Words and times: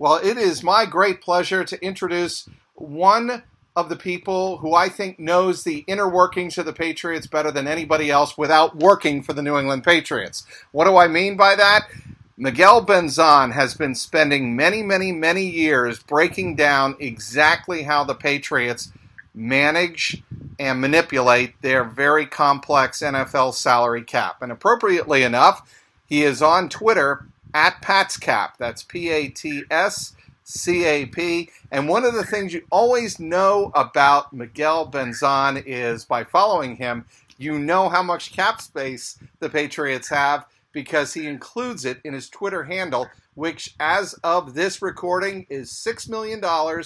Well, 0.00 0.16
it 0.16 0.36
is 0.36 0.64
my 0.64 0.84
great 0.84 1.20
pleasure 1.20 1.62
to 1.62 1.80
introduce 1.80 2.48
one 2.74 3.44
of 3.74 3.88
the 3.88 3.96
people 3.96 4.58
who 4.58 4.74
I 4.74 4.88
think 4.88 5.18
knows 5.18 5.64
the 5.64 5.84
inner 5.86 6.08
workings 6.08 6.58
of 6.58 6.66
the 6.66 6.72
Patriots 6.72 7.26
better 7.26 7.50
than 7.50 7.66
anybody 7.66 8.10
else 8.10 8.36
without 8.36 8.76
working 8.76 9.22
for 9.22 9.32
the 9.32 9.42
New 9.42 9.58
England 9.58 9.84
Patriots. 9.84 10.44
What 10.72 10.84
do 10.84 10.96
I 10.96 11.08
mean 11.08 11.36
by 11.36 11.54
that? 11.56 11.88
Miguel 12.36 12.84
Benzan 12.84 13.52
has 13.52 13.74
been 13.74 13.94
spending 13.94 14.56
many, 14.56 14.82
many, 14.82 15.12
many 15.12 15.44
years 15.44 16.02
breaking 16.02 16.56
down 16.56 16.96
exactly 16.98 17.82
how 17.82 18.04
the 18.04 18.14
Patriots 18.14 18.92
manage 19.34 20.22
and 20.58 20.80
manipulate 20.80 21.60
their 21.62 21.84
very 21.84 22.26
complex 22.26 23.00
NFL 23.00 23.54
salary 23.54 24.02
cap. 24.02 24.42
And 24.42 24.52
appropriately 24.52 25.22
enough, 25.22 25.70
he 26.06 26.22
is 26.22 26.42
on 26.42 26.68
Twitter 26.68 27.26
at 27.54 27.80
PatsCap. 27.82 28.52
That's 28.58 28.82
P 28.82 29.08
A 29.10 29.28
T 29.28 29.64
S 29.70 30.14
CAP. 30.44 31.48
And 31.70 31.88
one 31.88 32.04
of 32.04 32.14
the 32.14 32.24
things 32.24 32.52
you 32.52 32.66
always 32.70 33.18
know 33.18 33.70
about 33.74 34.32
Miguel 34.32 34.90
Benzan 34.90 35.62
is 35.66 36.04
by 36.04 36.24
following 36.24 36.76
him, 36.76 37.04
you 37.38 37.58
know 37.58 37.88
how 37.88 38.02
much 38.02 38.32
cap 38.32 38.60
space 38.60 39.18
the 39.40 39.48
Patriots 39.48 40.08
have 40.08 40.46
because 40.72 41.14
he 41.14 41.26
includes 41.26 41.84
it 41.84 42.00
in 42.04 42.14
his 42.14 42.28
Twitter 42.28 42.64
handle, 42.64 43.08
which 43.34 43.74
as 43.80 44.14
of 44.24 44.54
this 44.54 44.82
recording 44.82 45.46
is 45.50 45.70
$6 45.70 46.08
million 46.08 46.44
or 46.44 46.82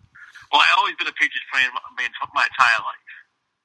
Well, 0.53 0.63
I've 0.63 0.79
always 0.79 0.95
been 0.95 1.09
a 1.09 1.19
Patriots 1.19 1.47
fan 1.53 1.67
my, 1.75 2.07
my 2.35 2.47
entire 2.47 2.81
life. 2.87 3.11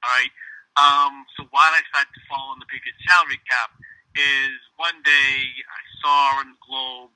All 0.01 0.09
right. 0.09 0.33
Um, 0.79 1.25
so 1.37 1.45
why 1.51 1.69
I 1.69 1.81
decided 1.85 2.09
to 2.13 2.23
follow 2.25 2.55
the 2.57 2.65
Patriots 2.65 2.97
salary 3.05 3.37
cap 3.45 3.75
is 4.17 4.57
one 4.79 4.97
day 5.05 5.35
I 5.69 5.81
saw 6.01 6.41
in 6.41 6.55
the 6.55 6.59
Globe 6.65 7.13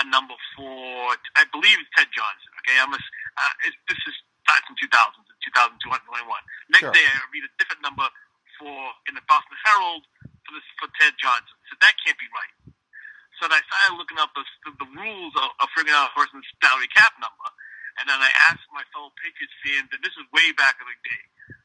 a 0.00 0.04
number 0.08 0.34
for 0.56 1.12
I 1.36 1.44
believe 1.52 1.76
it's 1.76 1.92
Ted 1.92 2.08
Johnson. 2.10 2.50
Okay, 2.64 2.80
I'm 2.80 2.90
a, 2.90 2.96
uh, 2.96 3.54
this 3.86 4.00
is 4.08 4.16
starts 4.42 4.66
in 4.68 4.76
2000, 4.80 5.22
2021. 5.54 6.26
Next 6.72 6.82
sure. 6.82 6.94
day 6.94 7.04
I 7.04 7.22
read 7.30 7.46
a 7.46 7.52
different 7.60 7.82
number 7.84 8.06
for 8.58 8.72
in 9.08 9.14
the 9.14 9.24
Boston 9.28 9.56
Herald 9.64 10.04
for 10.44 10.52
this 10.56 10.66
for 10.76 10.88
Ted 10.98 11.14
Johnson. 11.16 11.56
That 11.82 11.94
can't 12.06 12.16
be 12.16 12.30
right. 12.30 12.54
So 13.42 13.50
I 13.50 13.58
started 13.66 13.98
looking 13.98 14.22
up 14.22 14.30
the, 14.38 14.46
the, 14.78 14.86
rules 14.94 15.34
of, 15.34 15.50
of 15.58 15.66
figuring 15.74 15.98
out 15.98 16.14
a 16.14 16.14
person's 16.14 16.46
salary 16.62 16.86
cap 16.94 17.10
number, 17.18 17.48
and 17.98 18.06
then 18.06 18.22
I 18.22 18.30
asked 18.46 18.62
my 18.70 18.86
fellow 18.94 19.10
Patriots 19.18 19.50
fans, 19.66 19.90
and 19.90 19.98
this 19.98 20.14
is 20.14 20.22
way 20.30 20.54
back 20.54 20.78
in 20.78 20.86
the 20.86 20.94
day. 21.02 21.22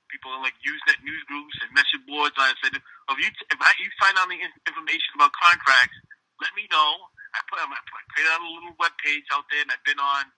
People 0.10 0.34
in 0.34 0.42
like 0.42 0.58
Usenet 0.66 1.06
news 1.06 1.22
groups 1.30 1.54
and 1.62 1.70
message 1.78 2.02
boards. 2.10 2.34
And 2.40 2.50
I 2.50 2.56
said, 2.64 2.74
if 2.82 3.18
you 3.22 3.30
if 3.30 3.60
I, 3.62 3.70
you 3.78 3.92
find 4.02 4.18
out 4.18 4.26
the 4.26 4.40
information 4.42 5.12
about 5.20 5.36
contracts, 5.38 6.00
let 6.42 6.50
me 6.58 6.66
know. 6.74 7.12
I 7.38 7.46
put 7.46 7.62
I 7.62 7.68
put 7.70 8.02
created 8.10 8.34
a 8.34 8.42
little 8.42 8.74
web 8.82 8.96
page 9.04 9.28
out 9.36 9.46
there, 9.54 9.62
and 9.62 9.70
I've 9.70 9.84
been 9.86 10.02
on 10.02 10.32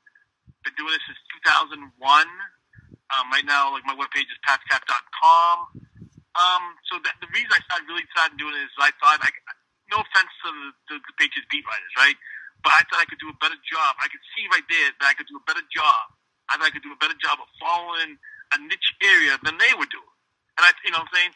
been 0.68 0.76
doing 0.76 0.92
this 0.92 1.06
since 1.08 1.22
2001. 1.48 1.88
Um, 3.10 3.26
right 3.32 3.48
now, 3.48 3.72
like 3.72 3.88
my 3.88 3.96
web 3.96 4.12
page 4.12 4.28
is 4.28 4.42
patscap.com. 4.44 5.58
Um, 6.38 6.64
so 6.86 7.02
that, 7.02 7.18
the 7.20 7.30
reason 7.34 7.50
I 7.50 7.62
started 7.66 7.90
really 7.90 8.06
started 8.14 8.38
doing 8.38 8.54
it 8.54 8.70
is 8.70 8.74
I 8.78 8.94
thought, 9.02 9.18
I, 9.20 9.32
no 9.90 10.02
offense 10.02 10.32
to 10.46 10.50
the, 10.90 10.96
the 11.02 11.14
Patriots 11.18 11.50
beat 11.50 11.66
writers, 11.66 11.94
right? 11.98 12.18
But 12.62 12.76
I 12.76 12.82
thought 12.88 13.02
I 13.02 13.08
could 13.08 13.22
do 13.22 13.32
a 13.32 13.38
better 13.40 13.58
job. 13.66 13.92
I 14.04 14.08
could 14.12 14.24
see 14.36 14.46
right 14.52 14.66
there 14.68 14.90
that 15.00 15.08
I 15.08 15.16
could 15.16 15.30
do 15.32 15.40
a 15.40 15.46
better 15.48 15.64
job. 15.72 16.04
I 16.52 16.58
thought 16.58 16.68
I 16.68 16.74
could 16.74 16.84
do 16.84 16.92
a 16.92 17.00
better 17.00 17.16
job 17.22 17.40
of 17.40 17.48
following 17.62 18.20
a 18.54 18.58
niche 18.66 18.92
area 19.06 19.38
than 19.46 19.56
they 19.62 19.72
were 19.78 19.88
doing. 19.88 20.16
And 20.60 20.68
I, 20.68 20.76
you 20.84 20.92
know 20.92 21.06
what 21.06 21.14
I'm 21.14 21.16
saying? 21.16 21.34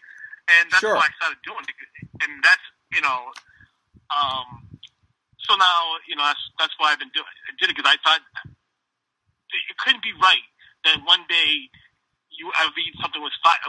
And 0.52 0.66
that's 0.68 0.84
sure. 0.84 0.98
why 0.98 1.08
I 1.08 1.14
started 1.16 1.40
doing 1.48 1.64
it. 1.64 1.78
And 2.26 2.32
that's, 2.44 2.66
you 2.92 3.00
know, 3.00 3.32
um, 4.12 4.68
so 5.40 5.56
now, 5.56 5.80
you 6.10 6.20
know, 6.20 6.28
that's, 6.28 6.44
that's 6.60 6.76
why 6.82 6.92
I've 6.92 7.00
been 7.00 7.14
doing 7.16 7.30
it. 7.30 7.42
I 7.48 7.52
did 7.56 7.72
it 7.72 7.78
because 7.78 7.88
I 7.88 7.96
thought 8.04 8.20
it 8.44 9.78
couldn't 9.80 10.04
be 10.04 10.12
right 10.20 10.44
that 10.84 11.00
one 11.08 11.24
day 11.30 11.70
you 12.38 12.50
I 12.58 12.68
read 12.74 12.94
something 13.00 13.22
was 13.22 13.34
five, 13.46 13.62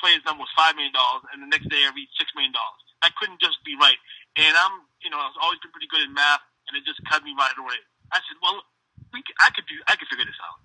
player's 0.00 0.24
number 0.24 0.42
was 0.44 0.52
five 0.56 0.74
million 0.74 0.92
dollars, 0.92 1.28
and 1.32 1.44
the 1.44 1.50
next 1.50 1.68
day 1.68 1.84
I 1.84 1.92
read 1.92 2.08
six 2.16 2.32
million 2.34 2.52
dollars. 2.52 2.82
That 3.06 3.14
couldn't 3.22 3.38
just 3.38 3.62
be 3.62 3.78
right. 3.78 3.94
And 4.34 4.50
I'm, 4.50 4.82
you 5.04 5.10
know, 5.10 5.18
I've 5.18 5.38
always 5.40 5.62
been 5.62 5.70
pretty 5.70 5.86
good 5.86 6.02
in 6.02 6.12
math, 6.12 6.42
and 6.66 6.76
it 6.76 6.82
just 6.82 6.98
cut 7.06 7.22
me 7.22 7.30
right 7.38 7.54
away. 7.56 7.78
I 8.10 8.16
said, 8.16 8.34
well, 8.42 8.58
we, 9.14 9.22
I 9.46 9.50
could 9.54 9.62
do, 9.68 9.78
I 9.86 9.94
could 9.94 10.08
figure 10.10 10.26
this 10.26 10.34
out. 10.42 10.58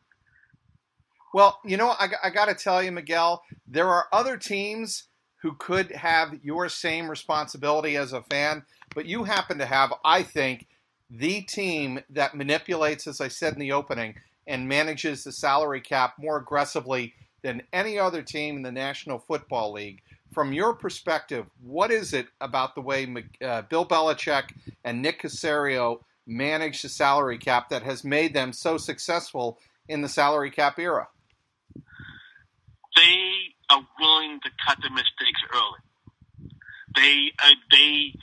Well, 1.35 1.59
you 1.63 1.78
know, 1.78 1.90
I, 1.90 2.09
I 2.24 2.30
got 2.31 2.46
to 2.46 2.56
tell 2.56 2.81
you, 2.81 2.91
Miguel, 2.91 3.44
there 3.68 3.88
are 3.88 4.07
other 4.12 4.38
teams 4.38 5.03
who 5.44 5.53
could 5.53 5.91
have 5.91 6.34
your 6.41 6.68
same 6.68 7.07
responsibility 7.09 7.96
as 7.96 8.12
a 8.12 8.24
fan, 8.24 8.66
but 8.96 9.06
you 9.06 9.24
happen 9.24 9.59
to 9.59 9.66
have, 9.68 9.94
I 10.03 10.24
think, 10.24 10.66
the 11.12 11.41
team 11.41 12.01
that 12.09 12.35
manipulates, 12.35 13.06
as 13.06 13.22
I 13.22 13.28
said 13.28 13.53
in 13.53 13.59
the 13.59 13.72
opening, 13.72 14.16
and 14.47 14.68
manages 14.68 15.24
the 15.24 15.31
salary 15.31 15.81
cap 15.81 16.16
more 16.18 16.38
aggressively 16.38 17.13
than 17.44 17.62
any 17.72 18.00
other 18.00 18.24
team 18.24 18.57
in 18.57 18.63
the 18.63 18.72
National 18.72 19.19
Football 19.19 19.74
League. 19.74 20.01
From 20.34 20.53
your 20.53 20.74
perspective, 20.74 21.46
what 21.62 21.92
is 21.92 22.14
it 22.14 22.28
about 22.40 22.75
the 22.75 22.81
way 22.81 23.08
uh, 23.44 23.64
Bill 23.64 23.86
Belichick 23.86 24.53
and 24.84 25.02
Nick 25.02 25.22
Caserio 25.22 26.02
manage 26.25 26.81
the 26.81 26.90
salary 26.90 27.38
cap 27.38 27.69
that 27.69 27.84
has 27.84 28.03
made 28.03 28.34
them 28.34 28.53
so 28.53 28.78
successful 28.78 29.59
in 29.90 30.02
the 30.02 30.09
salary 30.09 30.50
cap 30.50 30.80
era? 30.80 31.09
They 32.96 33.53
are 33.69 33.86
willing 34.00 34.40
to 34.44 34.50
cut 34.66 34.78
their 34.81 34.92
mistakes 34.92 35.42
early. 35.53 36.52
They 36.96 37.31
uh, 37.40 37.56
they 37.69 38.13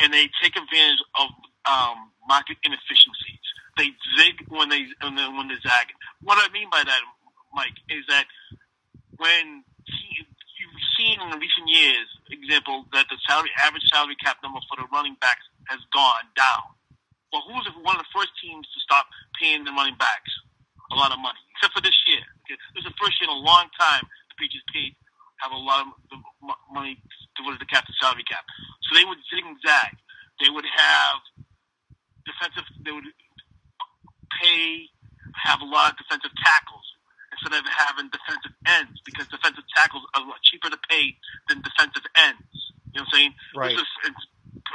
and 0.00 0.12
they 0.12 0.28
take 0.42 0.56
advantage 0.56 1.02
of 1.18 1.28
um, 1.70 2.10
market 2.28 2.56
inefficiencies. 2.62 3.42
They 3.76 3.90
zig 4.18 4.46
when 4.48 4.68
they 4.68 4.86
when 5.02 5.48
they're 5.48 5.60
zagging. 5.60 5.96
What 6.22 6.38
I 6.38 6.52
mean 6.52 6.68
by 6.70 6.82
that 6.84 7.00
Mike, 7.54 7.78
is 7.88 8.04
that 8.08 8.26
when 9.16 9.64
seen 10.98 11.22
in 11.22 11.30
recent 11.38 11.70
years, 11.70 12.10
example, 12.28 12.84
that 12.90 13.06
the 13.06 13.16
salary 13.22 13.54
average 13.62 13.86
salary 13.86 14.18
cap 14.18 14.42
number 14.42 14.58
for 14.66 14.74
the 14.74 14.90
running 14.90 15.14
backs 15.22 15.46
has 15.70 15.78
gone 15.94 16.26
down. 16.34 16.74
Well, 17.30 17.46
who 17.46 17.54
was 17.54 17.70
one 17.86 17.94
of 17.94 18.02
the 18.02 18.10
first 18.10 18.34
teams 18.42 18.66
to 18.66 18.78
stop 18.82 19.06
paying 19.38 19.62
the 19.62 19.70
running 19.70 19.96
backs 19.96 20.32
a 20.90 20.96
lot 20.98 21.14
of 21.14 21.22
money? 21.22 21.38
Except 21.54 21.72
for 21.78 21.84
this 21.84 21.94
year. 22.10 22.24
Okay? 22.44 22.58
This 22.74 22.82
is 22.82 22.90
the 22.90 22.98
first 22.98 23.20
year 23.22 23.30
in 23.30 23.36
a 23.36 23.40
long 23.40 23.70
time 23.78 24.02
the 24.02 24.36
Patriots 24.36 24.66
paid 24.74 24.98
have 25.38 25.54
a 25.54 25.60
lot 25.60 25.86
of 25.86 25.94
money 26.74 26.98
devoted 27.38 27.62
to 27.62 27.68
cap 27.70 27.86
the 27.86 27.94
salary 28.02 28.26
cap. 28.26 28.42
So 28.82 28.98
they 28.98 29.06
would 29.06 29.22
zig 29.30 29.46
and 29.46 29.54
zag. 29.62 29.94
They 30.42 30.50
would 30.50 30.66
have 30.66 31.22
defensive. 32.26 32.66
They 32.82 32.90
would 32.90 33.06
pay 34.42 34.90
have 35.46 35.62
a 35.62 35.68
lot 35.68 35.94
of 35.94 35.98
defensive 35.98 36.34
tackles 36.42 36.97
instead 37.38 37.54
of 37.54 37.64
having 37.70 38.10
defensive 38.10 38.54
ends 38.66 38.98
because 39.06 39.30
defensive 39.30 39.64
tackles 39.74 40.02
are 40.14 40.22
a 40.22 40.26
lot 40.26 40.42
cheaper 40.42 40.68
to 40.68 40.78
pay 40.90 41.14
than 41.48 41.62
defensive 41.62 42.04
ends. 42.18 42.74
You 42.92 43.00
know 43.00 43.06
what 43.06 43.14
I'm 43.14 43.14
saying? 43.14 43.32
Right. 43.54 43.78
It's 43.78 43.94
it's, 44.04 44.22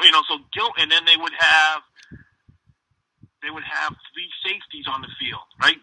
you 0.04 0.12
know, 0.12 0.24
so 0.32 0.40
Gil, 0.56 0.72
and 0.80 0.90
then 0.90 1.04
they 1.06 1.20
would 1.20 1.36
have 1.36 1.82
they 3.44 3.52
would 3.52 3.68
have 3.68 3.92
three 4.16 4.32
safeties 4.40 4.88
on 4.88 5.04
the 5.04 5.12
field, 5.20 5.44
right? 5.60 5.78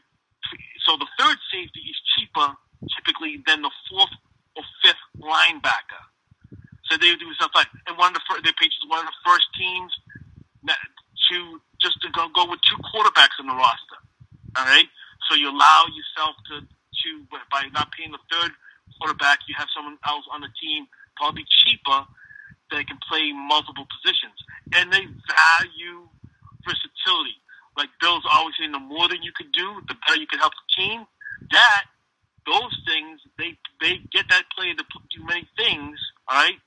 So 0.88 0.96
the 0.96 1.06
third 1.20 1.36
safety 1.52 1.84
is 1.84 1.98
cheaper 2.16 2.56
typically 2.96 3.44
than 3.46 3.60
the 3.60 3.70
fourth 3.88 4.10
or 4.56 4.64
fifth 4.82 5.04
linebacker. 5.20 6.02
So 6.88 6.96
they 6.96 7.12
would 7.12 7.20
do 7.20 7.30
something 7.38 7.60
like, 7.60 7.70
and 7.86 7.94
one 8.00 8.10
of 8.10 8.18
the 8.18 8.24
first, 8.26 8.42
their 8.42 8.56
Patriots 8.56 8.82
one 8.88 9.04
of 9.04 9.12
the 9.12 9.20
first 9.22 9.46
teams 9.54 9.92
that, 10.64 10.80
to 11.30 11.60
just 11.78 12.00
to 12.02 12.10
go 12.10 12.26
go 12.34 12.48
with 12.50 12.58
two 12.66 12.76
quarterbacks 12.90 13.38
in 13.38 13.46
the 13.46 13.54
roster. 13.54 14.00
All 14.56 14.66
right, 14.66 14.88
so 15.30 15.38
you 15.38 15.46
allow 15.48 15.86
yourself 15.94 16.34
to, 16.50 16.66
to 16.66 17.08
by 17.54 17.70
not 17.72 17.94
paying 17.94 18.10
the 18.10 18.18
third 18.26 18.50
quarterback, 18.98 19.38
you 19.46 19.54
have 19.56 19.68
someone 19.70 19.96
else 20.04 20.26
on 20.34 20.42
the 20.42 20.50
team 20.60 20.86
probably 21.16 21.46
cheaper 21.62 22.02
that 22.74 22.86
can 22.86 22.98
play 23.08 23.30
multiple 23.30 23.86
positions. 23.86 24.34
And 24.74 24.92
they 24.92 25.06
value 25.06 26.10
versatility. 26.66 27.38
Like 27.78 27.88
Bill's 28.00 28.26
always 28.26 28.54
saying, 28.58 28.72
the 28.72 28.82
more 28.82 29.06
that 29.06 29.22
you 29.22 29.30
can 29.38 29.50
do, 29.54 29.80
the 29.86 29.94
better 30.06 30.18
you 30.18 30.26
can 30.26 30.40
help 30.40 30.52
the 30.52 30.82
team. 30.82 31.06
That 31.52 31.84
those 32.44 32.74
things 32.86 33.20
they 33.38 33.54
they 33.80 34.02
get 34.12 34.26
that 34.30 34.44
player 34.56 34.74
to 34.74 34.84
do 35.14 35.24
many 35.24 35.46
things, 35.56 35.98
all 36.28 36.42
right? 36.42 36.58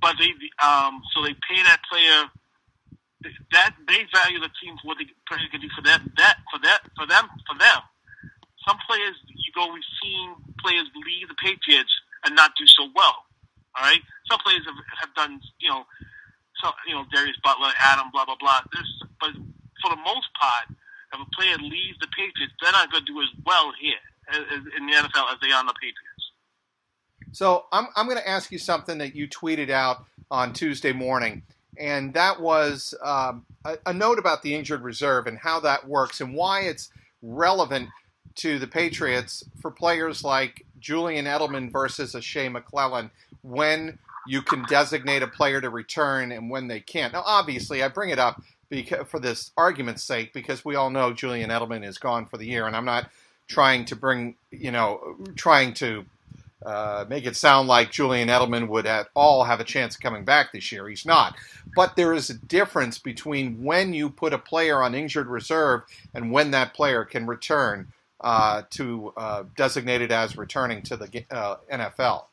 But 0.00 0.16
they 0.18 0.34
um 0.58 1.00
so 1.14 1.22
they 1.22 1.34
pay 1.46 1.62
that 1.62 1.80
player 1.88 2.26
that 3.52 3.74
they 3.88 4.06
value 4.12 4.40
the 4.40 4.52
team 4.62 4.76
for 4.80 4.94
what 4.94 4.98
the 4.98 5.06
player 5.28 5.46
can 5.50 5.60
do 5.60 5.70
for 5.74 5.82
them 5.82 6.12
that 6.16 6.38
for 6.50 6.58
that 6.62 6.80
for 6.96 7.06
them 7.06 7.28
for 7.46 7.56
them. 7.58 7.80
Some 8.66 8.78
players 8.88 9.14
you 9.30 9.52
go 9.54 9.72
we've 9.72 9.92
seen 10.02 10.34
players 10.60 10.86
leave 10.94 11.28
the 11.28 11.38
Patriots 11.38 11.92
and 12.24 12.34
not 12.34 12.52
do 12.58 12.66
so 12.66 12.88
well. 12.94 13.24
All 13.76 13.84
right, 13.84 14.00
some 14.30 14.40
players 14.40 14.64
have, 14.66 14.80
have 15.00 15.12
done 15.14 15.40
you 15.60 15.68
know 15.68 15.84
so 16.62 16.70
you 16.86 16.94
know 16.94 17.04
Darius 17.12 17.36
Butler, 17.44 17.70
Adam, 17.78 18.10
blah 18.12 18.24
blah 18.24 18.36
blah. 18.40 18.60
There's, 18.72 18.90
but 19.20 19.30
for 19.82 19.90
the 19.90 20.00
most 20.02 20.28
part, 20.40 20.72
if 21.12 21.20
a 21.20 21.28
player 21.36 21.56
leaves 21.58 21.98
the 22.00 22.08
Patriots, 22.16 22.52
they're 22.60 22.72
not 22.72 22.90
going 22.90 23.04
to 23.04 23.12
do 23.12 23.20
as 23.20 23.28
well 23.44 23.72
here 23.80 24.00
in 24.78 24.86
the 24.86 24.92
NFL 24.92 25.32
as 25.32 25.38
they 25.40 25.52
are 25.52 25.60
in 25.60 25.66
the 25.66 25.74
Patriots. 25.74 26.32
So 27.32 27.66
I'm 27.72 27.88
I'm 27.96 28.06
going 28.06 28.18
to 28.18 28.28
ask 28.28 28.50
you 28.50 28.58
something 28.58 28.98
that 28.98 29.14
you 29.14 29.28
tweeted 29.28 29.70
out 29.70 30.04
on 30.30 30.52
Tuesday 30.52 30.92
morning, 30.92 31.42
and 31.78 32.14
that 32.14 32.40
was 32.40 32.94
um, 33.02 33.44
a, 33.64 33.78
a 33.86 33.92
note 33.92 34.18
about 34.18 34.42
the 34.42 34.54
injured 34.54 34.82
reserve 34.82 35.26
and 35.26 35.38
how 35.38 35.60
that 35.60 35.86
works 35.86 36.20
and 36.20 36.34
why 36.34 36.60
it's 36.60 36.90
relevant 37.22 37.88
to 38.36 38.58
the 38.58 38.66
Patriots 38.66 39.44
for 39.60 39.70
players 39.70 40.22
like 40.22 40.64
Julian 40.78 41.24
Edelman 41.24 41.72
versus 41.72 42.14
a 42.14 42.20
Shea 42.20 42.48
McClellin 42.48 43.10
when 43.42 43.98
you 44.26 44.42
can 44.42 44.64
designate 44.68 45.22
a 45.22 45.26
player 45.26 45.60
to 45.60 45.70
return 45.70 46.32
and 46.32 46.50
when 46.50 46.68
they 46.68 46.80
can't. 46.80 47.12
Now, 47.12 47.22
obviously, 47.24 47.82
I 47.82 47.88
bring 47.88 48.10
it 48.10 48.18
up 48.18 48.42
because, 48.68 49.06
for 49.08 49.20
this 49.20 49.52
argument's 49.56 50.02
sake 50.02 50.32
because 50.32 50.64
we 50.64 50.74
all 50.74 50.90
know 50.90 51.12
Julian 51.12 51.50
Edelman 51.50 51.86
is 51.86 51.98
gone 51.98 52.26
for 52.26 52.36
the 52.36 52.46
year, 52.46 52.66
and 52.66 52.76
I'm 52.76 52.84
not 52.84 53.08
trying 53.48 53.84
to 53.86 53.96
bring, 53.96 54.34
you 54.50 54.72
know, 54.72 55.16
trying 55.36 55.72
to 55.74 56.04
uh, 56.64 57.04
make 57.08 57.26
it 57.26 57.36
sound 57.36 57.68
like 57.68 57.90
Julian 57.90 58.28
Edelman 58.28 58.68
would 58.68 58.86
at 58.86 59.08
all 59.14 59.44
have 59.44 59.60
a 59.60 59.64
chance 59.64 59.94
of 59.94 60.00
coming 60.00 60.24
back 60.24 60.52
this 60.52 60.72
year. 60.72 60.88
He's 60.88 61.04
not. 61.04 61.36
But 61.74 61.96
there 61.96 62.14
is 62.14 62.30
a 62.30 62.34
difference 62.34 62.98
between 62.98 63.62
when 63.62 63.92
you 63.92 64.08
put 64.08 64.32
a 64.32 64.38
player 64.38 64.82
on 64.82 64.94
injured 64.94 65.26
reserve 65.26 65.82
and 66.14 66.32
when 66.32 66.50
that 66.52 66.72
player 66.72 67.04
can 67.04 67.26
return 67.26 67.88
uh, 68.22 68.62
to 68.70 69.12
uh, 69.16 69.44
designated 69.56 70.10
as 70.10 70.36
returning 70.36 70.82
to 70.82 70.96
the 70.96 71.24
uh, 71.30 71.56
NFL. 71.70 72.24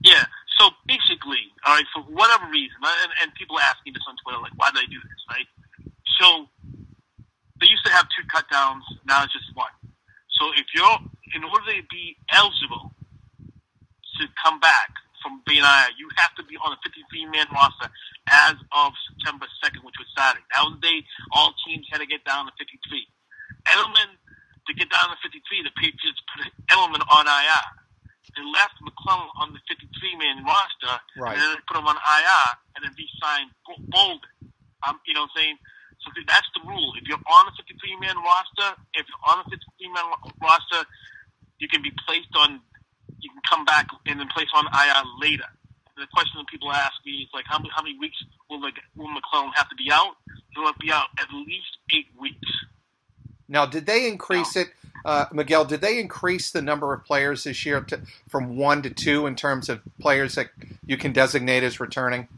Yeah. 0.00 0.24
So 0.58 0.70
basically, 0.86 1.50
all 1.66 1.74
right, 1.74 1.84
for 1.94 2.02
whatever 2.02 2.46
reason, 2.50 2.76
and, 2.82 3.12
and 3.22 3.34
people 3.34 3.58
ask 3.58 3.78
me 3.84 3.92
this 3.92 4.02
on 4.08 4.14
Twitter, 4.22 4.40
like, 4.40 4.52
why 4.56 4.70
do 4.72 4.80
they 4.80 4.86
do 4.86 4.98
this, 5.02 5.22
right? 5.30 5.46
So 6.20 6.46
they 7.60 7.66
used 7.66 7.84
to 7.86 7.92
have 7.92 8.06
two 8.16 8.26
cut 8.32 8.44
downs, 8.50 8.84
now 9.06 9.22
it's 9.24 9.32
just 9.32 9.54
one. 9.54 9.70
So 10.30 10.50
if 10.56 10.66
you're, 10.74 10.98
in 11.34 11.44
order 11.44 11.66
to 11.66 11.82
be 11.90 12.16
eligible 12.32 12.92
to 14.18 14.26
come 14.38 14.60
back 14.60 14.90
from 15.22 15.42
being 15.46 15.62
IR, 15.62 15.90
you 15.98 16.06
have 16.18 16.34
to 16.38 16.44
be 16.46 16.54
on 16.62 16.70
a 16.74 16.78
53-man 16.86 17.50
roster 17.50 17.90
as 18.30 18.54
of 18.70 18.94
September 19.10 19.46
2nd, 19.64 19.82
which 19.82 19.98
was 19.98 20.06
Saturday. 20.14 20.46
That 20.54 20.62
was 20.62 20.78
the 20.78 20.84
day 20.86 20.98
all 21.34 21.54
teams 21.66 21.86
had 21.90 21.98
to 21.98 22.06
get 22.06 22.22
down 22.22 22.46
to 22.46 22.52
53. 22.54 22.70
Edelman, 23.66 24.14
to 24.66 24.72
get 24.78 24.86
down 24.90 25.10
to 25.10 25.18
53, 25.18 25.66
the 25.66 25.74
Patriots 25.74 26.22
put 26.30 26.46
Edelman 26.70 27.02
on 27.10 27.26
IR 27.26 27.66
they 28.36 28.44
left 28.44 28.76
McClellin 28.84 29.30
on 29.40 29.50
the 29.50 29.62
53-man 29.66 30.44
roster, 30.44 30.94
right. 31.16 31.34
and 31.34 31.42
then 31.42 31.48
they 31.56 31.62
put 31.66 31.76
him 31.78 31.88
on 31.88 31.96
IR, 31.96 32.46
and 32.76 32.80
then 32.84 32.92
re-signed 32.94 33.50
Boldin. 33.90 34.20
Um, 34.86 35.00
you 35.06 35.14
know 35.14 35.26
what 35.26 35.34
I'm 35.34 35.42
saying? 35.42 35.56
So 36.04 36.14
that's 36.30 36.46
the 36.54 36.62
rule. 36.62 36.94
If 37.00 37.08
you're 37.10 37.18
on 37.18 37.50
the 37.50 37.54
53-man 37.58 38.16
roster, 38.22 38.78
if 38.94 39.06
you're 39.08 39.24
on 39.26 39.42
the 39.42 39.50
53-man 39.50 40.06
roster, 40.38 40.86
you 41.58 41.66
can 41.66 41.82
be 41.82 41.90
placed 42.06 42.30
on, 42.38 42.60
you 43.20 43.30
can 43.30 43.40
come 43.48 43.64
back 43.64 43.88
and 44.06 44.20
then 44.20 44.28
place 44.28 44.48
on 44.54 44.64
IR 44.66 45.02
later. 45.20 45.44
And 45.96 46.02
the 46.02 46.08
question 46.12 46.38
that 46.38 46.46
people 46.46 46.72
ask 46.72 46.94
me 47.04 47.22
is 47.22 47.28
like, 47.34 47.44
how 47.46 47.58
many, 47.58 47.70
how 47.74 47.82
many 47.82 47.98
weeks 47.98 48.16
will, 48.48 48.60
the, 48.60 48.70
will 48.96 49.08
McClellin 49.08 49.50
have 49.54 49.68
to 49.68 49.74
be 49.76 49.90
out? 49.92 50.16
He'll 50.54 50.72
be 50.80 50.92
out 50.92 51.06
at 51.18 51.32
least 51.32 51.78
eight 51.94 52.06
weeks. 52.20 52.48
Now, 53.48 53.66
did 53.66 53.86
they 53.86 54.06
increase 54.06 54.56
it? 54.56 54.68
Uh, 55.04 55.26
Miguel, 55.32 55.64
did 55.64 55.80
they 55.80 55.98
increase 55.98 56.50
the 56.50 56.60
number 56.60 56.92
of 56.92 57.04
players 57.04 57.44
this 57.44 57.64
year 57.64 57.80
to, 57.80 58.00
from 58.28 58.56
one 58.56 58.82
to 58.82 58.90
two 58.90 59.26
in 59.26 59.36
terms 59.36 59.68
of 59.68 59.80
players 60.00 60.34
that 60.34 60.50
you 60.84 60.96
can 60.96 61.12
designate 61.12 61.62
as 61.62 61.80
returning? 61.80 62.28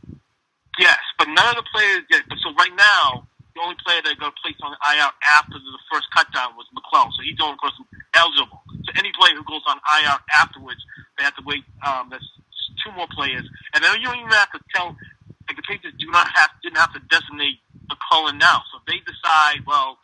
Yes, 0.79 0.99
but 1.19 1.27
none 1.29 1.49
of 1.49 1.57
the 1.57 1.65
players 1.75 2.03
yet. 2.11 2.23
So 2.43 2.55
right 2.55 2.73
now, 2.77 3.27
the 3.55 3.61
only 3.63 3.77
player 3.85 4.01
that 4.05 4.19
got 4.21 4.35
placed 4.43 4.61
on 4.63 4.73
IR 4.73 5.11
after 5.37 5.59
the 5.59 5.79
first 5.93 6.07
cutdown 6.17 6.55
was 6.57 6.67
McClellin, 6.77 7.11
so 7.13 7.23
he's 7.23 7.37
only 7.43 7.59
person 7.61 7.85
eligible. 8.15 8.60
So 8.91 8.99
any 8.99 9.15
player 9.15 9.39
who 9.39 9.47
goes 9.47 9.63
on 9.71 9.79
IR 9.79 10.19
afterwards, 10.35 10.83
they 11.15 11.23
have 11.23 11.37
to 11.39 11.47
wait. 11.47 11.63
Um, 11.87 12.11
that's 12.11 12.27
two 12.83 12.91
more 12.99 13.07
players, 13.15 13.47
and 13.75 13.85
then 13.85 13.95
you 14.03 14.11
don't 14.11 14.19
even 14.19 14.35
have 14.35 14.51
to 14.51 14.61
tell. 14.75 14.99
Like 15.47 15.59
the 15.59 15.67
Patriots 15.67 15.99
do 15.99 16.11
not 16.11 16.27
have 16.35 16.51
didn't 16.63 16.79
have 16.79 16.95
to 16.95 17.03
designate 17.07 17.63
McClellin 17.87 18.39
now, 18.39 18.63
so 18.71 18.83
if 18.83 18.85
they 18.91 18.99
decide, 19.07 19.63
well, 19.67 19.99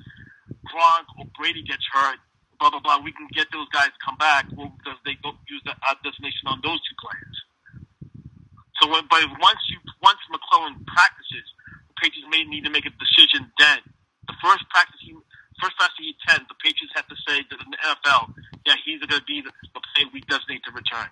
Gronk 0.70 1.06
or 1.18 1.26
Brady 1.38 1.62
gets 1.66 1.82
hurt, 1.90 2.18
blah 2.62 2.70
blah 2.70 2.78
blah. 2.78 3.02
We 3.02 3.10
can 3.10 3.26
get 3.34 3.50
those 3.50 3.66
guys 3.74 3.90
to 3.90 4.00
come 4.06 4.18
back 4.18 4.46
well, 4.54 4.70
because 4.78 4.98
they 5.02 5.18
don't 5.22 5.38
use 5.50 5.62
the 5.66 5.74
uh, 5.74 5.98
destination 6.06 6.46
on 6.46 6.62
those 6.62 6.78
two 6.86 6.96
players. 7.02 7.36
So, 8.82 8.90
when, 8.90 9.02
but 9.10 9.22
once 9.42 9.62
you 9.66 9.82
once 10.02 10.22
McClellin 10.30 10.78
practices, 10.86 11.46
the 11.90 11.94
Patriots 11.98 12.30
may 12.30 12.46
need 12.46 12.62
to 12.66 12.70
make 12.70 12.86
a 12.86 12.94
decision. 12.94 13.50
Then 13.58 13.82
the 14.30 14.36
first 14.42 14.62
practice 14.70 15.02
he 15.02 15.14
first 15.58 15.74
practice 15.74 15.98
he 15.98 16.14
attends, 16.22 16.46
the 16.46 16.58
Patriots 16.62 16.94
have 16.94 17.08
to 17.10 17.16
say 17.26 17.42
to 17.42 17.54
the 17.56 17.66
NFL, 17.82 18.34
yeah, 18.66 18.74
he's 18.84 19.00
going 19.00 19.20
to 19.20 19.24
be 19.24 19.40
the, 19.40 19.50
the 19.74 19.80
player 19.94 20.06
we 20.12 20.20
designate 20.22 20.62
to 20.64 20.72
return. 20.72 21.08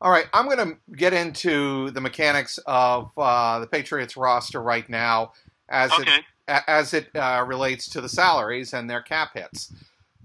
All 0.00 0.10
right, 0.10 0.26
I'm 0.34 0.44
going 0.46 0.58
to 0.58 0.76
get 0.94 1.14
into 1.14 1.90
the 1.92 2.00
mechanics 2.00 2.58
of 2.66 3.10
uh, 3.16 3.60
the 3.60 3.66
Patriots 3.66 4.16
roster 4.16 4.60
right 4.60 4.88
now, 4.88 5.32
as 5.68 5.90
okay. 5.92 6.18
it 6.18 6.24
as 6.68 6.92
it 6.92 7.08
uh, 7.16 7.42
relates 7.46 7.88
to 7.88 8.02
the 8.02 8.08
salaries 8.08 8.74
and 8.74 8.90
their 8.90 9.00
cap 9.00 9.30
hits. 9.32 9.72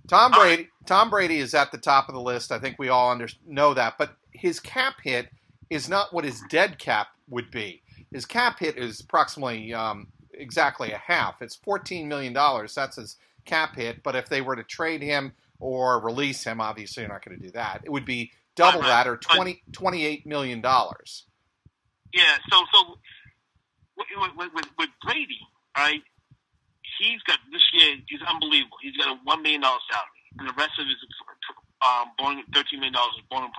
Tom 0.09 0.31
Brady. 0.31 0.67
Tom 0.85 1.09
Brady 1.09 1.37
is 1.37 1.53
at 1.53 1.71
the 1.71 1.77
top 1.77 2.09
of 2.09 2.15
the 2.15 2.21
list. 2.21 2.51
I 2.51 2.59
think 2.59 2.77
we 2.77 2.89
all 2.89 3.11
under, 3.11 3.29
know 3.47 3.73
that. 3.73 3.97
But 3.97 4.15
his 4.33 4.59
cap 4.59 4.95
hit 5.01 5.29
is 5.69 5.87
not 5.87 6.11
what 6.11 6.25
his 6.25 6.41
dead 6.49 6.77
cap 6.79 7.09
would 7.29 7.49
be. 7.51 7.81
His 8.11 8.25
cap 8.25 8.59
hit 8.59 8.77
is 8.77 8.99
approximately 8.99 9.73
um, 9.73 10.07
exactly 10.33 10.91
a 10.91 10.97
half. 10.97 11.41
It's 11.41 11.55
fourteen 11.55 12.09
million 12.09 12.33
dollars. 12.33 12.75
That's 12.75 12.97
his 12.97 13.15
cap 13.45 13.75
hit. 13.75 14.03
But 14.03 14.15
if 14.15 14.27
they 14.27 14.41
were 14.41 14.57
to 14.57 14.63
trade 14.63 15.01
him 15.01 15.31
or 15.59 15.99
release 15.99 16.43
him, 16.43 16.61
obviously 16.61 17.03
you're 17.03 17.11
not 17.11 17.23
going 17.23 17.37
to 17.37 17.43
do 17.43 17.51
that. 17.51 17.81
It 17.83 17.91
would 17.91 18.05
be 18.05 18.31
double 18.55 18.81
that 18.81 19.07
or 19.07 19.17
20, 19.17 19.61
28 19.71 20.25
million 20.25 20.61
dollars. 20.61 21.25
Yeah. 22.13 22.37
So 22.49 22.63
so 22.73 22.97
with, 23.97 24.51
with, 24.53 24.65
with 24.77 24.89
Brady, 25.03 25.39
right? 25.77 26.01
he's 26.99 27.23
got 27.23 27.39
this 27.51 27.63
year. 27.73 27.95
He's 28.07 28.21
unbelievable. 28.21 28.77
He's 28.83 28.95
got 28.99 29.07
a 29.07 29.17
one 29.23 29.41
million 29.41 29.61
dollar 29.61 29.79
salary, 29.87 30.23
and 30.37 30.47
the 30.47 30.53
rest 30.59 30.75
of 30.77 30.85
his 30.85 30.99
um, 31.81 32.11
born 32.19 32.43
thirteen 32.53 32.83
million 32.83 32.93
dollars 32.93 33.15
is 33.17 33.25
born 33.31 33.47
in 33.47 33.51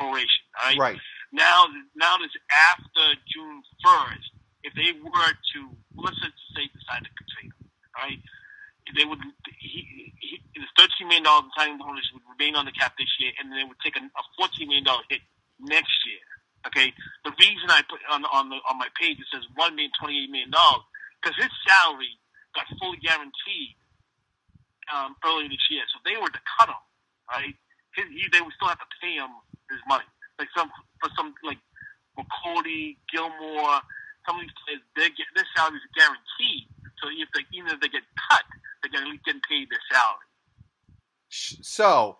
proration. 0.00 0.42
Right. 0.56 0.78
Right. 0.78 0.98
Now, 1.32 1.68
now 1.94 2.16
this 2.18 2.32
after 2.50 3.04
June 3.28 3.62
first, 3.84 4.32
if 4.64 4.72
they 4.74 4.96
were 4.96 5.32
to 5.32 5.58
let's 5.96 6.16
just 6.20 6.36
say 6.56 6.68
decide 6.72 7.04
to 7.04 7.12
trade 7.36 7.52
him, 7.52 7.68
right? 7.96 8.20
They 8.90 9.06
would 9.06 9.22
he, 9.62 10.12
he 10.18 10.42
the 10.58 10.66
thirteen 10.76 11.08
million 11.08 11.22
dollars 11.24 11.46
in 11.46 11.52
signing 11.54 11.78
bonus 11.78 12.06
would 12.12 12.26
remain 12.26 12.58
on 12.58 12.66
the 12.66 12.74
cap 12.74 12.98
this 12.98 13.10
year, 13.22 13.30
and 13.38 13.50
then 13.50 13.62
they 13.62 13.66
would 13.66 13.78
take 13.78 13.94
a, 13.94 14.02
a 14.02 14.22
fourteen 14.36 14.68
million 14.68 14.84
dollar 14.84 15.06
hit 15.08 15.22
next 15.62 15.94
year. 16.02 16.18
Okay. 16.66 16.92
The 17.24 17.32
reason 17.38 17.70
I 17.70 17.82
put 17.86 18.02
on 18.10 18.26
on 18.26 18.50
the 18.50 18.58
on 18.66 18.78
my 18.78 18.90
page 18.98 19.18
it 19.22 19.26
says 19.30 19.46
one 19.54 19.78
million 19.78 19.94
twenty 19.98 20.22
eight 20.22 20.30
million 20.30 20.50
dollars 20.50 20.82
because 21.22 21.38
his 21.38 21.50
salary 21.62 22.18
got 22.54 22.66
fully 22.82 22.98
guaranteed 22.98 23.78
um, 24.90 25.14
earlier 25.24 25.48
this 25.48 25.62
year. 25.70 25.86
So 25.90 26.02
if 26.02 26.04
they 26.04 26.18
were 26.18 26.30
to 26.30 26.42
cut 26.58 26.68
him, 26.68 26.82
right? 27.30 27.54
His, 27.94 28.06
he, 28.10 28.26
they 28.34 28.42
would 28.42 28.52
still 28.58 28.68
have 28.68 28.82
to 28.82 28.90
pay 29.00 29.14
him 29.16 29.30
his 29.70 29.80
money. 29.86 30.06
Like 30.38 30.50
some 30.56 30.70
for 30.98 31.10
some 31.14 31.34
like 31.46 31.62
McCourty, 32.18 32.98
Gilmore, 33.08 33.78
some 34.26 34.36
of 34.36 34.42
these 34.42 34.56
players, 34.66 34.82
their 34.98 35.10
their 35.38 35.48
salaries 35.54 35.82
are 35.86 35.94
guaranteed. 35.94 36.66
So 36.98 37.08
if 37.10 37.30
they 37.34 37.46
even 37.54 37.70
if 37.74 37.80
they 37.80 37.90
get 37.90 38.06
cut, 38.30 38.46
they're 38.92 39.02
at 39.02 39.08
least 39.08 39.24
getting 39.24 39.40
paid 39.48 39.68
salary. 39.90 40.28
So, 41.62 42.18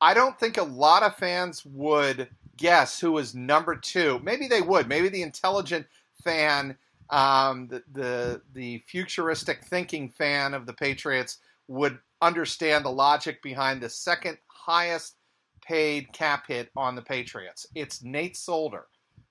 I 0.00 0.14
don't 0.14 0.38
think 0.38 0.58
a 0.58 0.62
lot 0.62 1.02
of 1.02 1.16
fans 1.16 1.64
would 1.64 2.28
guess 2.56 3.00
who 3.00 3.12
was 3.12 3.34
number 3.34 3.76
two. 3.76 4.20
Maybe 4.22 4.46
they 4.46 4.62
would. 4.62 4.88
Maybe 4.88 5.08
the 5.08 5.22
intelligent 5.22 5.86
fan 6.22 6.76
um, 7.10 7.68
the, 7.68 7.82
the 7.92 8.42
the 8.52 8.82
futuristic 8.86 9.64
thinking 9.64 10.08
fan 10.08 10.54
of 10.54 10.66
the 10.66 10.72
Patriots 10.72 11.38
would 11.68 11.98
understand 12.22 12.84
the 12.84 12.90
logic 12.90 13.42
behind 13.42 13.80
the 13.80 13.88
second 13.88 14.38
highest 14.48 15.14
paid 15.64 16.12
cap 16.12 16.46
hit 16.48 16.70
on 16.76 16.94
the 16.94 17.02
Patriots. 17.02 17.66
It's 17.74 18.02
Nate 18.02 18.36
Solder 18.36 18.86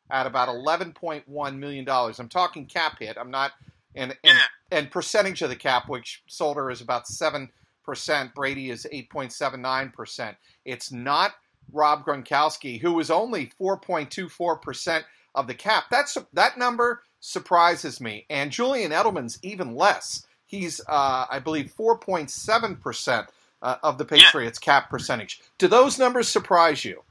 at 0.10 0.28
about 0.28 0.50
eleven 0.50 0.94
point 0.94 1.28
one 1.28 1.60
million 1.60 1.86
dollars. 1.86 2.20
I'm 2.20 2.30
talking 2.30 2.66
cap 2.66 3.00
hit. 3.00 3.18
I'm 3.20 3.32
not 3.32 3.52
and 3.96 4.16
and, 4.24 4.38
and 4.72 4.92
percentage 4.92 5.42
of 5.42 5.50
the 5.50 5.56
cap, 5.56 5.90
which 5.90 6.24
Solder 6.28 6.70
is 6.70 6.82
about 6.82 7.08
seven 7.08 7.50
percent, 7.86 8.34
Brady 8.34 8.72
is 8.72 8.88
8.79%. 8.92 10.36
It's 10.66 10.92
not 10.92 11.36
Rob 11.72 12.06
Gronkowski, 12.06 12.82
who 12.82 13.00
is 13.00 13.12
only 13.12 13.52
4.24% 13.62 15.04
of 15.36 15.48
the 15.48 15.54
cap. 15.54 15.86
That's 15.92 16.18
that 16.34 16.58
number 16.58 17.04
surprises 17.20 18.02
me. 18.02 18.26
And 18.30 18.52
Julian 18.52 18.92
Edelman's 18.92 19.40
even 19.44 19.76
less. 19.76 20.26
He's, 20.48 20.80
uh, 20.88 21.26
I 21.30 21.40
believe, 21.40 21.74
4.7% 21.78 23.28
uh, 23.62 23.76
of 23.84 23.98
the 23.98 24.06
Patriots' 24.06 24.60
yeah. 24.62 24.66
cap 24.66 24.90
percentage. 24.90 25.42
Do 25.58 25.68
those 25.68 25.98
numbers 25.98 26.28
surprise 26.28 26.86
you? 26.86 27.02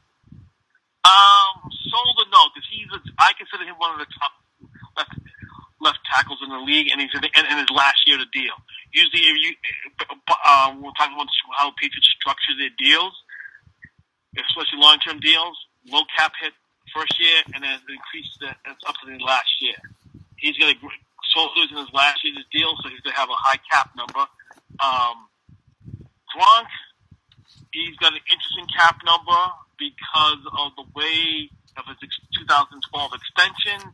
Um, 1.05 1.71
Solder 1.91 2.31
no, 2.33 2.39
because 2.55 2.69
he's, 2.71 2.89
a, 2.93 3.01
I 3.19 3.33
consider 3.37 3.65
him 3.65 3.75
one 3.79 3.93
of 3.93 3.99
the 3.99 4.07
top 4.19 4.33
left, 4.97 5.11
left 5.85 6.01
tackles 6.09 6.41
in 6.43 6.49
the 6.49 6.59
league, 6.65 6.89
and 6.91 7.01
he's 7.01 7.13
in, 7.13 7.23
in, 7.23 7.45
in 7.53 7.59
his 7.61 7.71
last 7.71 8.01
year 8.09 8.17
of 8.17 8.25
the 8.25 8.33
deal. 8.33 8.57
Usually, 8.93 9.23
if 9.29 9.37
you, 9.45 9.51
um, 10.49 10.81
we're 10.81 10.97
talking 10.97 11.15
about 11.15 11.29
how 11.61 11.71
Patriots 11.77 12.09
structure 12.17 12.57
their 12.57 12.73
deals, 12.81 13.13
especially 14.35 14.81
long-term 14.81 15.21
deals, 15.21 15.55
low 15.87 16.03
cap 16.17 16.33
hit 16.41 16.57
first 16.97 17.13
year, 17.21 17.45
and 17.55 17.63
then 17.63 17.79
increased 17.87 18.41
the, 18.41 18.51
up 18.89 18.97
to 18.99 19.05
the 19.07 19.21
last 19.23 19.53
year. 19.61 19.77
He's 20.37 20.57
going 20.57 20.75
to 20.75 20.81
sold 21.33 21.51
in 21.71 21.77
his 21.77 21.93
last 21.93 22.25
year's 22.25 22.45
deal, 22.53 22.75
so 22.83 22.89
he's 22.89 23.01
going 23.01 23.15
to 23.15 23.21
have 23.21 23.31
a 23.31 23.39
high 23.39 23.61
cap 23.71 23.91
number. 23.97 24.25
Um, 24.81 25.29
Gronk, 26.33 26.71
he's 27.73 27.97
got 27.97 28.13
an 28.13 28.25
interesting 28.31 28.67
cap 28.75 28.99
number 29.05 29.43
because 29.79 30.43
of 30.59 30.73
the 30.77 30.87
way 30.95 31.51
of 31.77 31.85
his 31.87 32.11
2012 32.39 33.13
extension. 33.15 33.91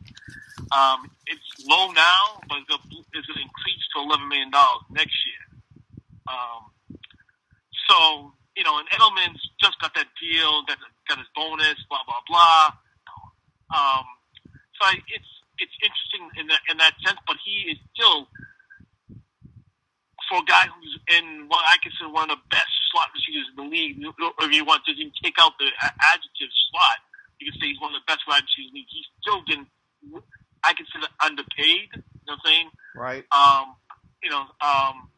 Um, 0.71 1.09
it's 1.27 1.65
low 1.67 1.91
now, 1.91 2.39
but 2.47 2.59
it's 2.59 2.69
going 2.69 3.03
to 3.03 3.41
increase 3.41 3.83
to 3.95 4.05
$11 4.05 4.27
million 4.29 4.51
next 4.91 5.17
year. 5.25 5.43
Um, 6.27 6.71
so, 7.89 8.31
you 8.55 8.63
know, 8.63 8.77
and 8.79 8.87
Edelman's 8.89 9.41
just 9.59 9.79
got 9.81 9.93
that 9.95 10.07
deal, 10.21 10.63
got, 10.67 10.77
his 11.17 11.27
bonus, 11.35 11.75
blah, 11.89 12.03
blah, 12.07 12.23
blah. 12.27 12.71
Um, 13.71 14.05
so 14.79 14.87
I, 14.87 14.95
it's 15.11 15.31
it's 15.59 15.77
interesting 15.83 16.25
in 16.39 16.47
that 16.47 16.61
in 16.71 16.77
that 16.77 16.95
sense, 17.05 17.19
but 17.27 17.37
he 17.43 17.71
is 17.71 17.79
still 17.93 18.27
for 20.31 20.39
a 20.39 20.47
guy 20.47 20.67
who's 20.71 20.95
in 21.11 21.47
what 21.51 21.59
I 21.67 21.75
consider 21.83 22.09
one 22.09 22.31
of 22.31 22.39
the 22.39 22.47
best 22.49 22.71
slot 22.91 23.11
receivers 23.11 23.47
in 23.51 23.55
the 23.59 23.67
league. 23.67 23.99
If 23.99 24.51
you 24.55 24.63
want 24.65 24.87
to 24.87 24.91
even 24.95 25.11
take 25.23 25.35
out 25.39 25.53
the 25.59 25.67
adjective 25.83 26.51
slot, 26.71 26.99
you 27.39 27.51
can 27.51 27.59
say 27.59 27.67
he's 27.75 27.81
one 27.83 27.91
of 27.91 27.99
the 27.99 28.07
best 28.07 28.23
wide 28.27 28.43
receivers 28.47 28.71
in 28.71 28.73
the 28.73 28.79
league. 28.79 28.91
He's 28.91 29.09
still 29.19 29.41
getting, 29.43 29.67
I 30.63 30.73
consider, 30.73 31.07
underpaid. 31.23 31.89
You 31.93 32.25
know 32.27 32.37
what 32.37 32.39
I'm 32.39 32.45
saying? 32.45 32.67
Right. 32.95 33.25
Um, 33.33 33.75
you 34.21 34.29
know, 34.29 34.45
um, 34.61 35.09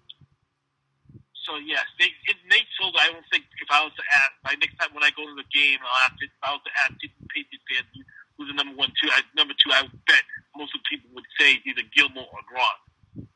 so 1.43 1.59
yes, 1.59 1.83
they, 1.99 2.07
it, 2.31 2.39
Nate 2.47 2.67
Solder. 2.79 2.99
I 3.01 3.11
don't 3.11 3.27
think 3.31 3.43
if 3.59 3.67
I 3.67 3.83
was 3.83 3.91
to 3.99 4.05
ask, 4.23 4.31
like 4.47 4.59
next 4.63 4.79
time 4.79 4.95
when 4.95 5.03
I 5.03 5.11
go 5.11 5.27
to 5.27 5.35
the 5.35 5.47
game, 5.51 5.79
I'll 5.83 6.07
ask 6.07 6.15
if 6.23 6.31
I 6.39 6.55
was 6.55 6.63
to 6.63 6.73
ask 6.87 6.95
Patriots 7.27 7.67
fans 7.67 7.91
who's 8.37 8.47
the 8.47 8.55
number 8.55 8.75
one, 8.75 8.89
two. 9.01 9.09
I, 9.11 9.21
number 9.35 9.53
two, 9.53 9.71
I 9.71 9.83
would 9.83 10.05
bet 10.05 10.23
most 10.55 10.73
of 10.75 10.81
the 10.81 10.87
people 10.89 11.09
would 11.15 11.27
say 11.39 11.59
either 11.65 11.81
Gilmore 11.95 12.25
or 12.31 12.41
Gronk. 12.47 13.27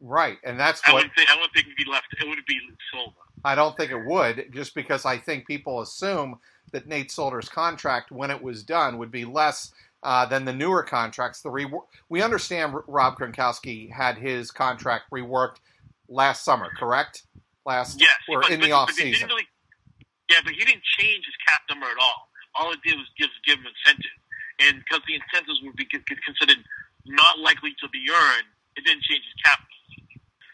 Right, 0.00 0.38
and 0.44 0.58
that's 0.58 0.80
I 0.86 0.92
what 0.92 1.04
would. 1.04 1.28
I 1.28 1.40
would 1.40 1.50
think 1.52 1.66
it'd 1.66 1.76
be 1.76 1.90
left. 1.90 2.06
It 2.20 2.28
would 2.28 2.38
be 2.46 2.60
Solder. 2.92 3.12
I 3.44 3.54
don't 3.54 3.76
think 3.76 3.90
it 3.90 4.04
would, 4.04 4.52
just 4.52 4.74
because 4.74 5.04
I 5.04 5.18
think 5.18 5.46
people 5.46 5.80
assume 5.80 6.38
that 6.72 6.86
Nate 6.86 7.10
Solder's 7.10 7.48
contract, 7.48 8.12
when 8.12 8.30
it 8.30 8.40
was 8.40 8.62
done, 8.62 8.98
would 8.98 9.10
be 9.10 9.24
less 9.24 9.72
uh, 10.02 10.26
than 10.26 10.44
the 10.44 10.52
newer 10.52 10.82
contracts. 10.82 11.42
The 11.42 11.50
re- 11.50 11.70
we 12.08 12.22
understand 12.22 12.74
Rob 12.86 13.18
Gronkowski 13.18 13.92
had 13.92 14.16
his 14.16 14.50
contract 14.50 15.04
reworked 15.12 15.56
last 16.08 16.44
summer, 16.44 16.68
correct? 16.76 17.24
Last 17.66 18.00
yes, 18.00 18.16
or 18.28 18.40
but, 18.40 18.50
in 18.50 18.60
but, 18.60 18.66
the 18.66 18.72
off 18.72 18.90
season. 18.92 19.28
Really, 19.28 19.46
yeah, 20.30 20.38
but 20.44 20.52
he 20.52 20.60
didn't 20.64 20.84
change 20.98 21.24
his 21.24 21.36
cap 21.46 21.62
number 21.68 21.86
at 21.86 21.96
all. 22.00 22.28
All 22.54 22.72
it 22.72 22.78
did 22.84 22.96
was 22.96 23.06
give 23.18 23.28
give 23.46 23.58
him 23.58 23.66
incentives 23.66 24.08
and 24.58 24.78
because 24.78 25.02
the 25.06 25.14
incentives 25.14 25.60
would 25.62 25.76
be 25.76 25.86
considered 25.86 26.64
not 27.06 27.38
likely 27.38 27.74
to 27.80 27.88
be 27.88 28.06
earned, 28.10 28.46
it 28.76 28.84
didn't 28.84 29.02
change 29.02 29.22
his 29.24 29.42
cap. 29.44 29.60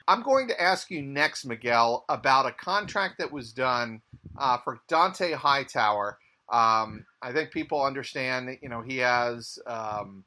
I'm 0.07 0.23
going 0.23 0.49
to 0.49 0.63
ask 0.63 0.91
you 0.91 1.01
next, 1.01 1.47
Miguel, 1.47 2.05
about 2.11 2.47
a 2.47 2.53
contract 2.53 3.17
that 3.19 3.33
was 3.33 3.53
done 3.53 4.03
uh, 4.39 4.59
for 4.59 4.81
Dont'a 4.89 5.35
Hightower. 5.35 6.19
Um, 6.53 7.07
I 7.25 7.33
think 7.33 7.50
people 7.52 7.83
understand 7.83 8.49
that 8.49 8.62
you 8.62 8.69
know 8.69 8.83
he 8.83 8.99
has 8.99 9.59
um, 9.66 10.25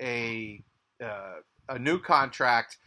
a 0.00 0.60
uh, 1.02 1.34
a 1.68 1.78
new 1.78 2.00
contract. 2.00 2.78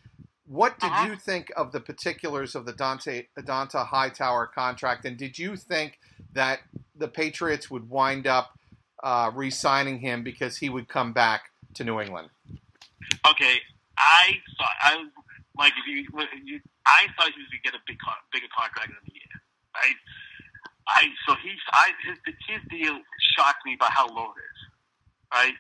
What 0.46 0.78
did 0.78 0.92
uh-huh. 0.92 1.08
you 1.08 1.16
think 1.16 1.52
of 1.56 1.72
the 1.72 1.80
particulars 1.80 2.54
of 2.54 2.66
the 2.66 2.74
Dont'a 2.74 3.88
Hightower 3.88 4.46
contract, 4.48 5.06
and 5.06 5.18
did 5.18 5.40
you 5.40 5.56
think 5.56 6.00
that 6.34 6.60
the 6.96 7.08
Patriots 7.08 7.72
would 7.72 7.90
wind 7.90 8.28
up 8.28 8.52
uh, 9.02 9.32
re-signing 9.34 10.00
him 10.00 10.22
because 10.22 10.58
he 10.58 10.70
would 10.70 10.88
come 10.88 11.14
back 11.14 11.50
to 11.76 11.84
New 11.86 12.00
England? 12.02 12.30
Okay, 13.28 13.56
I 13.98 14.34
thought 14.58 14.76
I 14.82 15.06
Mike. 15.56 15.72
If 15.80 15.88
you, 15.88 16.06
you 16.44 16.60
I 16.86 17.08
thought 17.16 17.32
he 17.32 17.40
was 17.40 17.50
going 17.50 17.64
to 17.64 17.72
get 17.72 17.74
a 17.74 17.84
big 17.88 17.98
bigger 18.34 18.52
contract 18.56 18.90
in 18.90 18.96
the 19.06 19.14
year, 19.14 19.42
right? 19.74 19.96
I 20.88 21.10
so 21.28 21.36
he's 21.42 21.60
I 21.74 21.92
his 22.04 22.18
his 22.48 22.62
deal 22.70 23.00
shocked 23.36 23.66
me 23.66 23.76
by 23.80 23.90
how 23.90 24.08
low 24.08 24.32
it 24.32 24.40
is, 24.40 24.60
right? 25.34 25.56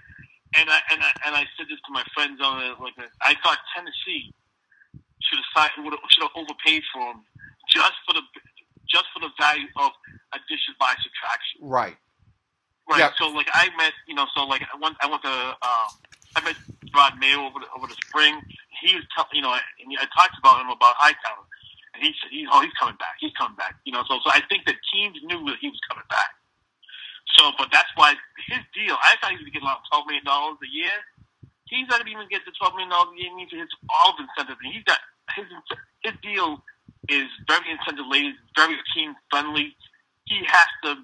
And 0.57 0.69
I 0.69 0.79
and 0.91 1.01
I, 1.01 1.11
and 1.25 1.35
I 1.35 1.43
said 1.57 1.67
this 1.69 1.79
to 1.85 1.91
my 1.91 2.03
friends 2.13 2.39
on 2.41 2.63
it 2.63 2.79
like 2.79 2.93
I 3.21 3.35
thought 3.43 3.57
Tennessee 3.75 4.33
should 5.23 5.39
have 5.55 5.71
would 5.79 5.93
should 6.09 6.23
have 6.23 6.35
overpaid 6.35 6.83
for 6.93 7.11
him 7.11 7.25
just 7.69 7.93
for 8.05 8.13
the 8.13 8.21
just 8.87 9.05
for 9.13 9.19
the 9.19 9.29
value 9.39 9.67
of 9.77 9.91
addition 10.33 10.73
by 10.79 10.93
subtraction. 11.01 11.59
Right. 11.61 11.97
Right. 12.89 12.99
Yep. 12.99 13.13
So 13.17 13.27
like 13.29 13.49
I 13.53 13.69
met, 13.77 13.93
you 14.07 14.13
know, 14.13 14.27
so 14.35 14.45
like 14.45 14.61
I 14.61 14.77
went, 14.77 14.95
I 15.01 15.09
went 15.09 15.23
to, 15.23 15.33
um, 15.65 15.89
I 16.37 16.41
met 16.45 16.55
Rod 16.93 17.17
Mayo 17.17 17.41
over 17.49 17.59
the, 17.59 17.67
over 17.75 17.87
the 17.87 17.97
spring. 18.05 18.37
He 18.81 18.93
was, 18.93 19.03
telling, 19.15 19.33
you 19.33 19.41
know, 19.41 19.53
and 19.53 19.89
I 19.97 20.05
talked 20.13 20.37
about 20.37 20.61
him 20.61 20.69
about 20.69 20.93
Hightower, 21.01 21.49
and 21.95 22.03
he 22.03 22.11
said, 22.19 22.29
he, 22.31 22.43
oh, 22.51 22.61
he's 22.61 22.75
coming 22.75 22.99
back. 22.99 23.15
He's 23.19 23.33
coming 23.39 23.55
back. 23.55 23.79
You 23.87 23.95
know, 23.95 24.03
so 24.07 24.19
so 24.21 24.29
I 24.29 24.43
think 24.51 24.67
that 24.67 24.75
teams 24.91 25.17
knew 25.23 25.39
that 25.47 25.59
he 25.63 25.71
was 25.71 25.79
coming 25.87 26.07
back. 26.11 26.35
So, 27.39 27.51
but 27.57 27.71
that's 27.71 27.89
why 27.95 28.13
his 28.47 28.61
deal. 28.75 28.95
I 29.01 29.15
thought 29.19 29.33
he 29.33 29.41
was 29.41 29.49
getting 29.49 29.65
like 29.65 29.81
twelve 29.89 30.05
million 30.05 30.23
dollars 30.27 30.59
a 30.61 30.69
year. 30.69 30.93
He's 31.65 31.87
not 31.89 32.05
even 32.05 32.27
get 32.29 32.45
the 32.45 32.53
twelve 32.59 32.75
million 32.77 32.93
dollars 32.93 33.15
a 33.15 33.17
year. 33.17 33.31
He 33.33 33.35
needs 33.35 33.51
to 33.51 33.59
hit 33.59 33.71
all 33.89 34.13
the 34.13 34.27
incentives, 34.27 34.59
and 34.61 34.71
he's 34.71 34.85
got 34.85 35.01
his 35.33 35.47
his 36.05 36.15
deal 36.21 36.61
is 37.09 37.29
very 37.47 37.69
incentive 37.69 38.05
laden, 38.09 38.37
very 38.55 38.77
team 38.93 39.15
friendly. 39.29 39.75
He 40.25 40.41
has 40.45 40.69
to 40.85 41.01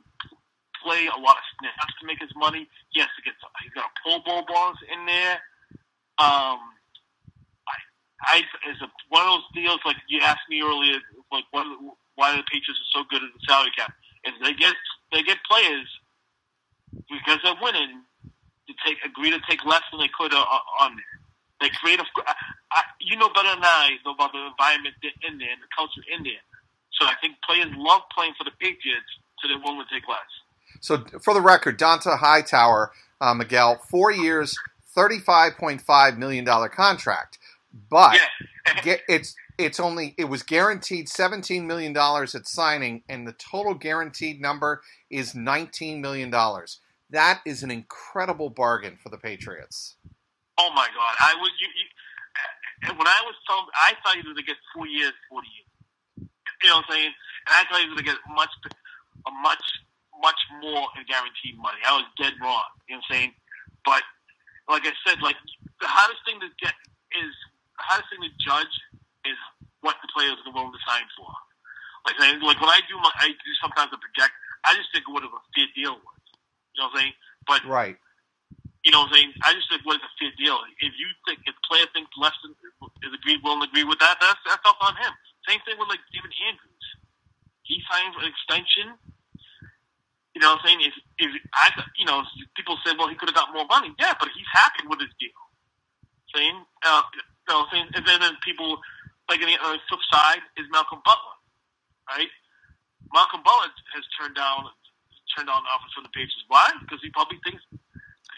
play 0.81 1.05
a 1.07 1.19
lot 1.19 1.37
of 1.37 1.45
snaps 1.59 1.93
to 2.01 2.05
make 2.05 2.19
his 2.21 2.33
money. 2.35 2.67
He 2.89 3.01
has 3.01 3.09
to 3.17 3.21
get 3.25 3.33
he's 3.61 3.73
got 3.73 3.89
a 3.89 3.93
Pro 4.01 4.19
Bowl 4.21 4.45
bonus 4.45 4.81
in 4.89 5.05
there. 5.05 5.41
Um, 6.17 6.59
I 8.31 8.43
is 8.71 8.79
a, 8.81 8.87
one 9.09 9.27
of 9.27 9.43
those 9.43 9.49
deals 9.53 9.79
like 9.85 9.97
you 10.07 10.21
asked 10.21 10.47
me 10.49 10.61
earlier, 10.63 10.99
like 11.31 11.43
what, 11.51 11.67
why 12.15 12.35
the 12.35 12.43
Patriots 12.47 12.79
are 12.79 12.93
so 12.95 13.03
good 13.09 13.23
at 13.23 13.29
the 13.35 13.43
salary 13.47 13.71
cap 13.75 13.91
is 14.25 14.33
they 14.41 14.53
get 14.53 14.75
they 15.11 15.23
get 15.23 15.37
players 15.43 15.87
because 17.11 17.39
they're 17.43 17.59
winning 17.61 18.03
to 18.23 18.73
take 18.85 18.97
agree 19.03 19.31
to 19.31 19.39
take 19.49 19.65
less 19.65 19.83
than 19.91 19.99
they 19.99 20.11
could 20.15 20.33
uh, 20.33 20.45
on 20.79 20.95
there. 20.95 21.15
They 21.59 21.69
create 21.77 21.99
a, 21.99 22.05
I, 22.71 22.81
you 22.99 23.17
know 23.17 23.29
better 23.29 23.53
than 23.53 23.63
I 23.63 23.97
about 24.07 24.31
the 24.31 24.47
environment 24.47 24.95
in 25.03 25.37
there 25.37 25.51
and 25.51 25.61
the 25.61 25.69
culture 25.75 26.01
in 26.09 26.23
there. 26.23 26.41
So 26.99 27.05
I 27.05 27.13
think 27.21 27.35
players 27.45 27.69
love 27.75 28.01
playing 28.13 28.33
for 28.37 28.43
the 28.43 28.51
Patriots, 28.59 29.11
so 29.39 29.47
they're 29.47 29.59
willing 29.59 29.85
to 29.85 29.93
take 29.93 30.07
less. 30.07 30.31
So, 30.79 31.03
for 31.21 31.33
the 31.33 31.41
record, 31.41 31.77
Dont'a 31.77 32.17
Hightower, 32.17 32.91
uh, 33.19 33.33
Miguel, 33.33 33.81
four 33.89 34.11
years, 34.11 34.57
$35.5 34.95 36.17
million 36.17 36.45
contract. 36.45 37.37
But 37.89 38.19
yeah. 38.85 38.97
it's 39.09 39.35
it's 39.57 39.79
only 39.79 40.15
it 40.17 40.25
was 40.25 40.43
guaranteed 40.43 41.07
$17 41.07 41.65
million 41.65 41.95
at 41.95 42.47
signing, 42.47 43.03
and 43.07 43.27
the 43.27 43.33
total 43.33 43.73
guaranteed 43.73 44.41
number 44.41 44.81
is 45.09 45.33
$19 45.33 45.99
million. 45.99 46.31
That 47.11 47.41
is 47.45 47.63
an 47.63 47.71
incredible 47.71 48.49
bargain 48.49 48.97
for 49.01 49.09
the 49.09 49.17
Patriots. 49.17 49.95
Oh 50.57 50.71
my 50.75 50.87
God! 50.87 51.13
I 51.19 51.35
was 51.39 51.51
you, 51.59 51.67
you, 51.67 51.85
uh, 52.87 52.95
when 52.95 53.07
I 53.07 53.19
was 53.25 53.35
told 53.49 53.67
I 53.75 53.93
thought 53.99 54.15
he 54.15 54.23
was 54.23 54.31
going 54.31 54.45
to 54.45 54.47
get 54.47 54.57
four 54.75 54.87
years, 54.87 55.11
forty 55.27 55.47
years. 55.51 56.29
You 56.63 56.69
know 56.69 56.79
what 56.79 56.85
I'm 56.87 56.91
saying? 56.93 57.11
And 57.47 57.53
I 57.57 57.61
thought 57.67 57.81
he 57.81 57.87
was 57.89 57.97
going 57.97 58.05
to 58.05 58.11
get 58.13 58.21
much 58.31 58.53
a 59.25 59.31
much 59.41 59.65
much 60.21 60.39
more 60.61 60.87
in 60.95 61.03
guaranteed 61.09 61.57
money. 61.57 61.81
I 61.83 61.97
was 61.97 62.07
dead 62.15 62.37
wrong. 62.39 62.63
You 62.87 62.95
know 62.95 63.01
what 63.01 63.09
I'm 63.09 63.11
saying? 63.11 63.31
But 63.83 64.03
like 64.69 64.85
I 64.85 64.93
said, 65.03 65.19
like 65.25 65.35
the 65.81 65.89
hardest 65.89 66.21
thing 66.23 66.39
to 66.39 66.49
get 66.61 66.77
is 67.17 67.33
the 67.81 67.89
hardest 67.89 68.13
thing 68.13 68.21
to 68.21 68.29
judge 68.37 68.75
is 69.25 69.37
what 69.81 69.97
the 70.05 70.09
players 70.13 70.37
are 70.45 70.53
willing 70.53 70.69
to 70.69 70.83
sign 70.85 71.05
for. 71.17 71.33
Like 72.05 72.17
like 72.21 72.61
when 72.61 72.69
I 72.69 72.81
do 72.85 72.97
my 73.01 73.09
I 73.17 73.33
do 73.33 73.51
sometimes 73.57 73.89
a 73.89 73.97
project, 73.97 74.33
I 74.65 74.77
just 74.77 74.93
think 74.93 75.09
what 75.09 75.25
a 75.25 75.29
fair 75.57 75.69
deal 75.73 75.97
was. 75.97 76.21
You 76.77 76.85
know 76.85 76.93
what 76.93 76.93
I'm 76.93 76.97
saying? 77.01 77.13
But 77.49 77.61
right. 77.65 77.97
You 78.85 78.89
know 78.89 79.05
what 79.05 79.13
I'm 79.13 79.17
saying? 79.17 79.33
I 79.45 79.53
just 79.53 79.69
think 79.69 79.85
what 79.85 79.97
is 79.97 80.05
a 80.05 80.13
fair 80.17 80.33
deal. 80.37 80.57
If 80.81 80.93
you 80.97 81.09
think 81.25 81.41
if 81.45 81.53
the 81.53 81.65
player 81.65 81.85
thinks 81.93 82.09
less 82.17 82.33
than 82.45 82.53
is 83.05 83.13
agreed 83.13 83.41
willing 83.41 83.65
to 83.65 83.69
agree 83.69 83.85
with 83.85 84.01
that, 84.01 84.17
that's 84.21 84.41
that's 84.45 84.65
up 84.65 84.77
on 84.81 84.93
him. 84.97 85.13
Same 85.49 85.61
thing 85.65 85.77
with 85.77 85.89
like 85.89 86.01
David 86.13 86.33
Andrews. 86.49 86.85
He 87.65 87.81
signed 87.89 88.13
an 88.17 88.29
extension. 88.29 88.97
You 90.33 90.39
know 90.39 90.55
what 90.55 90.63
I'm 90.63 90.79
saying? 90.79 90.79
If, 90.87 90.95
if 91.19 91.31
I, 91.53 91.75
you 91.99 92.07
know, 92.07 92.23
people 92.55 92.79
say, 92.87 92.95
well, 92.95 93.11
he 93.11 93.19
could 93.19 93.27
have 93.27 93.35
got 93.35 93.51
more 93.51 93.67
money. 93.67 93.91
Yeah, 93.99 94.15
but 94.15 94.31
he's 94.31 94.47
happy 94.47 94.87
with 94.87 95.03
his 95.03 95.11
deal. 95.19 95.35
Saying, 96.33 96.55
uh, 96.87 97.03
you 97.47 97.53
know, 97.53 97.65
and 97.71 98.05
then, 98.05 98.19
then 98.19 98.33
people, 98.43 98.79
like 99.29 99.41
on 99.41 99.47
the 99.47 99.79
flip 99.89 99.99
side, 100.11 100.41
is 100.57 100.65
Malcolm 100.71 100.99
Butler, 101.03 101.37
right? 102.09 102.29
Malcolm 103.13 103.41
Butler 103.43 103.71
has 103.93 104.03
turned 104.19 104.35
down 104.35 104.65
turned 105.35 105.47
down 105.47 105.63
offers 105.63 105.91
from 105.93 106.03
the 106.03 106.09
Patriots. 106.09 106.43
Why? 106.47 106.69
Because 106.81 106.99
he 107.01 107.09
probably 107.11 107.39
thinks 107.43 107.63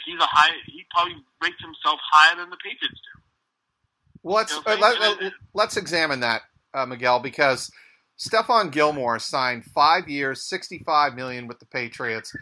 he's 0.05 0.19
a 0.19 0.25
high. 0.25 0.51
He 0.65 0.85
probably 0.91 1.15
rates 1.41 1.61
himself 1.61 1.99
higher 2.11 2.37
than 2.37 2.49
the 2.49 2.57
Patriots 2.57 2.99
do. 3.01 3.21
Well, 4.23 4.35
let's 4.35 4.55
uh, 4.55 4.77
let, 4.79 5.33
let's 5.53 5.77
examine 5.77 6.21
that, 6.21 6.43
uh, 6.73 6.85
Miguel, 6.85 7.19
because 7.19 7.71
Stephon 8.17 8.71
Gilmore 8.71 9.19
signed 9.19 9.65
five 9.65 10.07
years, 10.07 10.43
sixty-five 10.43 11.15
million 11.15 11.47
with 11.47 11.59
the 11.59 11.65
Patriots. 11.65 12.35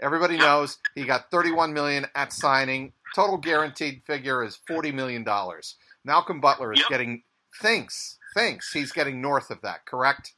Everybody 0.00 0.36
knows 0.36 0.78
he 0.94 1.04
got 1.04 1.30
thirty-one 1.30 1.72
million 1.72 2.06
at 2.14 2.32
signing. 2.32 2.92
Total 3.14 3.36
guaranteed 3.36 4.02
figure 4.06 4.44
is 4.44 4.58
forty 4.66 4.92
million 4.92 5.24
dollars. 5.24 5.76
Malcolm 6.04 6.40
Butler 6.40 6.72
is 6.72 6.80
yep. 6.80 6.88
getting 6.88 7.22
thinks 7.60 8.18
thinks 8.34 8.72
he's 8.72 8.92
getting 8.92 9.22
north 9.22 9.50
of 9.50 9.62
that. 9.62 9.86
Correct? 9.86 10.34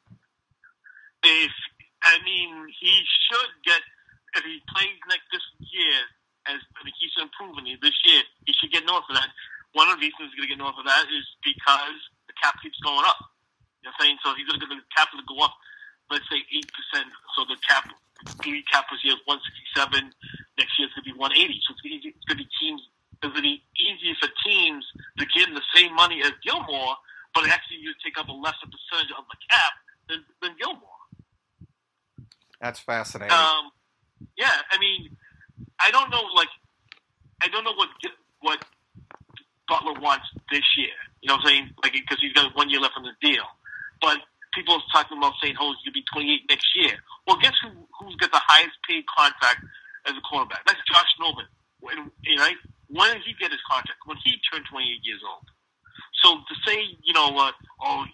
If 1.22 1.52
I 2.02 2.22
mean, 2.24 2.68
he 2.78 3.02
should 3.26 3.52
get 3.64 3.80
if 4.36 4.44
he 4.44 4.60
plays 4.68 5.00
next 5.08 5.26
this 5.32 5.42
year 5.72 5.96
as 6.46 6.62
I 6.78 6.84
mean, 6.86 6.94
keeps 7.00 7.18
improving 7.18 7.66
this 7.82 7.98
year. 8.06 8.22
He 8.46 8.54
should 8.54 8.70
get 8.70 8.86
north 8.86 9.04
of 9.10 9.16
that. 9.16 9.30
One 9.74 9.90
of 9.90 9.98
the 9.98 10.06
reasons 10.06 10.30
he's 10.30 10.38
going 10.38 10.48
to 10.48 10.52
get 10.54 10.62
north 10.62 10.78
of 10.78 10.86
that 10.86 11.10
is 11.10 11.26
because 11.42 11.98
the 12.30 12.34
cap 12.38 12.56
keeps 12.62 12.78
going 12.80 13.04
up. 13.04 13.18
You 13.82 13.90
know 13.90 13.96
what 13.98 14.06
I'm 14.08 14.16
saying? 14.16 14.18
So 14.22 14.28
he's 14.38 14.46
going 14.46 14.60
to 14.60 14.64
get 14.64 14.72
the 14.72 14.86
cap 14.94 15.10
to 15.12 15.20
go 15.26 15.42
up, 15.42 15.52
let's 16.08 16.24
say 16.30 16.40
eight 16.54 16.70
percent. 16.70 17.10
So 17.34 17.44
the 17.44 17.58
cap, 17.66 17.90
three 18.40 18.62
cap 18.70 18.86
this 18.88 19.02
year 19.02 19.18
is 19.18 19.22
one 19.26 19.42
sixty 19.42 19.66
seven. 19.74 20.14
Next 20.56 20.72
year 20.78 20.86
it's 20.86 20.94
going 20.94 21.06
to 21.06 21.10
be 21.12 21.18
one 21.18 21.34
eighty. 21.34 21.58
So 21.66 21.74
it's 21.74 21.82
going, 21.82 21.98
to, 21.98 22.08
it's 22.08 22.26
going 22.30 22.38
to 22.38 22.44
be 22.46 22.50
teams. 22.56 22.82
Going 23.22 23.34
to 23.34 23.42
be 23.42 23.62
easier 23.74 24.14
for 24.20 24.28
teams 24.44 24.84
to 25.18 25.26
give 25.34 25.48
him 25.48 25.54
the 25.54 25.62
same 25.74 25.94
money 25.94 26.20
as 26.22 26.32
Gilmore, 26.44 26.96
but 27.34 27.48
actually 27.48 27.78
you 27.78 27.92
take 28.04 28.18
up 28.18 28.28
a 28.28 28.32
lesser 28.32 28.66
percentage 28.66 29.12
of 29.16 29.24
the 29.30 29.38
cap 29.50 29.72
than, 30.08 30.24
than 30.42 30.52
Gilmore. 30.58 31.00
That's 32.60 32.80
fascinating. 32.80 33.32
Um, 33.32 33.70
yeah, 34.36 34.52
I 34.70 34.78
mean, 34.78 35.16
I 35.80 35.90
don't 35.90 36.10
know, 36.10 36.22
like, 36.34 36.48
I 37.42 37.48
don't 37.48 37.64
know 37.64 37.74
what 37.74 37.88
what 38.40 38.64
Butler 39.68 39.98
wants 40.00 40.26
this 40.50 40.64
year. 40.76 40.94
You 41.20 41.28
know 41.28 41.34
what 41.34 41.46
I'm 41.46 41.48
saying? 41.48 41.70
Like, 41.82 41.92
because 41.92 42.18
he's 42.20 42.32
got 42.32 42.54
one 42.54 42.70
year 42.70 42.80
left 42.80 42.94
on 42.96 43.02
the 43.04 43.16
deal. 43.20 43.44
But 44.00 44.18
people 44.54 44.74
are 44.74 44.82
talking 44.92 45.18
about 45.18 45.34
saying, 45.42 45.56
"Oh, 45.60 45.74
gonna 45.84 45.92
be 45.92 46.04
28 46.12 46.48
next 46.48 46.66
year." 46.76 46.96
Well, 47.26 47.36
guess 47.36 47.54
who 47.62 47.70
who's 47.98 48.16
got 48.16 48.30
the 48.32 48.40
highest 48.46 48.76
paid 48.88 49.04
contract 49.06 49.64
as 50.06 50.14
a 50.16 50.20
quarterback? 50.20 50.64
That's 50.66 50.80
Josh 50.90 51.10
Norman. 51.18 51.46
When, 51.80 52.10
right? 52.38 52.56
When 52.88 53.12
did 53.14 53.22
he 53.22 53.34
get 53.34 53.50
his 53.50 53.60
contract? 53.68 54.00
When 54.06 54.16
he 54.24 54.38
turned 54.50 54.64
28 54.70 54.86
years 55.02 55.20
old. 55.26 55.46
So 56.22 56.38
to 56.38 56.54
say, 56.66 56.78
you 57.02 57.12
know, 57.12 57.34
uh, 57.36 57.52
oh, 57.82 58.04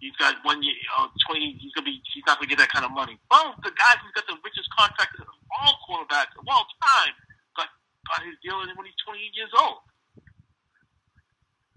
He's 0.00 0.16
got 0.16 0.40
one 0.48 0.64
year, 0.64 0.72
uh, 0.96 1.12
twenty. 1.28 1.60
He's 1.60 1.72
gonna 1.76 1.84
be. 1.84 2.00
He's 2.16 2.24
not 2.26 2.40
gonna 2.40 2.48
get 2.48 2.56
that 2.56 2.72
kind 2.72 2.88
of 2.88 2.90
money. 2.90 3.20
Well, 3.30 3.52
the 3.60 3.68
guy 3.68 3.92
who's 4.00 4.16
got 4.16 4.24
the 4.32 4.40
richest 4.40 4.72
contract 4.72 5.12
of 5.20 5.28
all 5.52 5.76
quarterbacks 5.84 6.32
of 6.40 6.48
all 6.48 6.64
time 6.80 7.12
got 7.52 7.68
got 8.08 8.24
his 8.24 8.32
deal 8.40 8.56
when 8.56 8.88
he's 8.88 8.96
twenty 9.04 9.28
eight 9.28 9.36
years 9.36 9.52
old. 9.60 9.84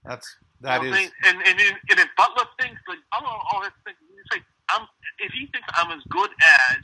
That's 0.07 0.23
that 0.63 0.81
you 0.83 0.91
know 0.91 0.95
is. 0.95 1.11
And 1.27 1.35
and 1.43 1.59
and 1.59 1.97
if 1.99 2.07
Butler 2.15 2.47
thinks 2.63 2.79
like 2.87 3.03
I 3.11 3.19
don't 3.19 3.27
know 3.27 3.43
all 3.51 3.59
his 3.59 3.75
things, 3.83 3.99
he's 3.99 4.31
like 4.31 4.47
I'm. 4.71 4.87
If 5.19 5.35
he 5.35 5.51
thinks 5.51 5.67
I'm 5.75 5.91
as 5.91 6.03
good 6.07 6.31
as 6.31 6.79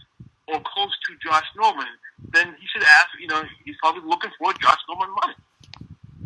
or 0.51 0.59
close 0.59 0.91
to 0.91 1.11
Josh 1.23 1.47
Norman, 1.55 1.87
then 2.35 2.51
he 2.59 2.67
should 2.67 2.83
ask. 2.83 3.15
You 3.15 3.31
know, 3.31 3.47
he's 3.63 3.79
probably 3.79 4.03
looking 4.03 4.31
for 4.35 4.51
Josh 4.59 4.83
Norman 4.91 5.15
money. 5.23 5.39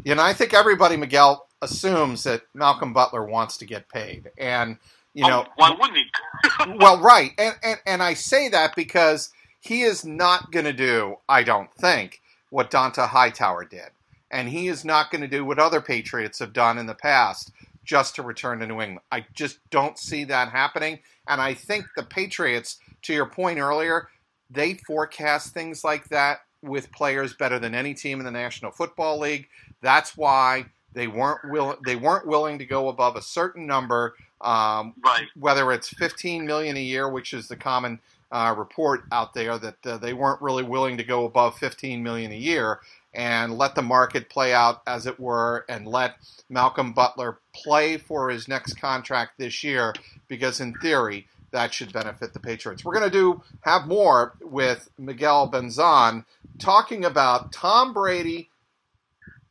You 0.03 0.15
know, 0.15 0.21
I 0.21 0.33
think 0.33 0.53
everybody, 0.53 0.97
Miguel, 0.97 1.47
assumes 1.61 2.23
that 2.23 2.41
Malcolm 2.53 2.93
Butler 2.93 3.25
wants 3.25 3.57
to 3.57 3.65
get 3.65 3.87
paid, 3.87 4.31
and 4.37 4.77
you 5.13 5.25
oh, 5.25 5.29
know, 5.29 5.45
oh, 5.47 5.51
why 5.55 5.71
wouldn't 5.71 5.97
he? 5.97 6.73
well, 6.77 6.99
right, 6.99 7.31
and, 7.37 7.55
and 7.63 7.79
and 7.85 8.03
I 8.03 8.13
say 8.13 8.49
that 8.49 8.75
because 8.75 9.31
he 9.61 9.83
is 9.83 10.03
not 10.03 10.51
going 10.51 10.65
to 10.65 10.73
do, 10.73 11.15
I 11.29 11.43
don't 11.43 11.73
think, 11.75 12.21
what 12.49 12.69
Dont'a 12.69 13.07
Hightower 13.07 13.63
did, 13.65 13.91
and 14.29 14.49
he 14.49 14.67
is 14.67 14.83
not 14.83 15.09
going 15.09 15.21
to 15.21 15.27
do 15.27 15.45
what 15.45 15.59
other 15.59 15.79
Patriots 15.79 16.39
have 16.39 16.51
done 16.51 16.77
in 16.77 16.85
the 16.85 16.95
past 16.95 17.51
just 17.85 18.15
to 18.15 18.23
return 18.23 18.59
to 18.59 18.67
New 18.67 18.81
England. 18.81 18.99
I 19.11 19.25
just 19.33 19.59
don't 19.69 19.97
see 19.97 20.25
that 20.25 20.49
happening, 20.49 20.99
and 21.29 21.39
I 21.39 21.53
think 21.53 21.85
the 21.95 22.03
Patriots, 22.03 22.77
to 23.03 23.13
your 23.13 23.25
point 23.25 23.59
earlier, 23.59 24.09
they 24.49 24.73
forecast 24.73 25.53
things 25.53 25.85
like 25.85 26.09
that 26.09 26.39
with 26.61 26.91
players 26.91 27.33
better 27.33 27.59
than 27.59 27.75
any 27.75 27.93
team 27.93 28.19
in 28.19 28.25
the 28.25 28.31
National 28.31 28.71
Football 28.71 29.19
League. 29.19 29.47
That's 29.83 30.17
why 30.17 30.65
they 30.93 31.05
weren't 31.07 31.51
will 31.51 31.77
they 31.85 31.95
weren't 31.95 32.25
willing 32.25 32.57
to 32.57 32.65
go 32.65 32.89
above 32.89 33.15
a 33.15 33.21
certain 33.21 33.67
number 33.67 34.15
um, 34.43 34.93
right. 35.03 35.27
Whether 35.39 35.71
it's 35.71 35.87
15 35.89 36.45
million 36.45 36.75
a 36.75 36.81
year, 36.81 37.09
which 37.09 37.33
is 37.33 37.47
the 37.47 37.55
common 37.55 37.99
uh, 38.31 38.53
report 38.57 39.03
out 39.11 39.33
there, 39.33 39.57
that 39.57 39.85
uh, 39.85 39.97
they 39.97 40.13
weren't 40.13 40.41
really 40.41 40.63
willing 40.63 40.97
to 40.97 41.03
go 41.03 41.25
above 41.25 41.57
15 41.57 42.03
million 42.03 42.31
a 42.31 42.37
year, 42.37 42.79
and 43.13 43.57
let 43.57 43.75
the 43.75 43.81
market 43.81 44.29
play 44.29 44.53
out 44.53 44.81
as 44.85 45.05
it 45.05 45.19
were, 45.19 45.65
and 45.69 45.87
let 45.87 46.17
Malcolm 46.49 46.91
Butler 46.91 47.39
play 47.53 47.97
for 47.97 48.29
his 48.29 48.47
next 48.47 48.73
contract 48.73 49.33
this 49.37 49.63
year, 49.63 49.93
because 50.27 50.59
in 50.59 50.73
theory 50.75 51.27
that 51.51 51.71
should 51.71 51.93
benefit 51.93 52.33
the 52.33 52.39
Patriots. 52.39 52.83
We're 52.83 52.95
going 52.95 53.09
to 53.09 53.15
do 53.15 53.43
have 53.61 53.87
more 53.87 54.33
with 54.41 54.89
Miguel 54.97 55.49
Benzan 55.51 56.25
talking 56.57 57.05
about 57.05 57.51
Tom 57.51 57.93
Brady. 57.93 58.49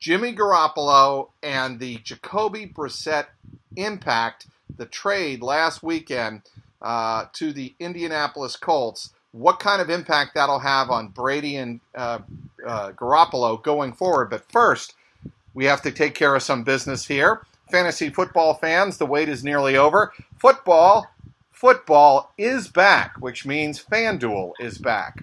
Jimmy 0.02 0.34
Garoppolo 0.34 1.28
and 1.44 1.78
the 1.78 1.98
Jacoby 1.98 2.66
Brissett 2.66 3.26
impact 3.76 4.48
the 4.76 4.84
trade 4.84 5.42
last 5.42 5.80
weekend 5.80 6.42
uh, 6.82 7.26
to 7.34 7.52
the 7.52 7.72
Indianapolis 7.78 8.56
Colts, 8.56 9.14
what 9.30 9.60
kind 9.60 9.80
of 9.80 9.88
impact 9.88 10.34
that'll 10.34 10.58
have 10.58 10.90
on 10.90 11.06
Brady 11.06 11.54
and 11.54 11.78
uh, 11.94 12.18
uh, 12.66 12.90
Garoppolo 12.90 13.62
going 13.62 13.92
forward. 13.92 14.28
But 14.28 14.50
first, 14.50 14.94
we 15.54 15.66
have 15.66 15.82
to 15.82 15.92
take 15.92 16.16
care 16.16 16.34
of 16.34 16.42
some 16.42 16.64
business 16.64 17.06
here. 17.06 17.46
Fantasy 17.70 18.10
football 18.10 18.54
fans, 18.54 18.98
the 18.98 19.06
wait 19.06 19.28
is 19.28 19.44
nearly 19.44 19.76
over. 19.76 20.12
Football, 20.36 21.12
football 21.52 22.32
is 22.36 22.66
back, 22.66 23.14
which 23.20 23.46
means 23.46 23.80
FanDuel 23.80 24.54
is 24.58 24.78
back. 24.78 25.22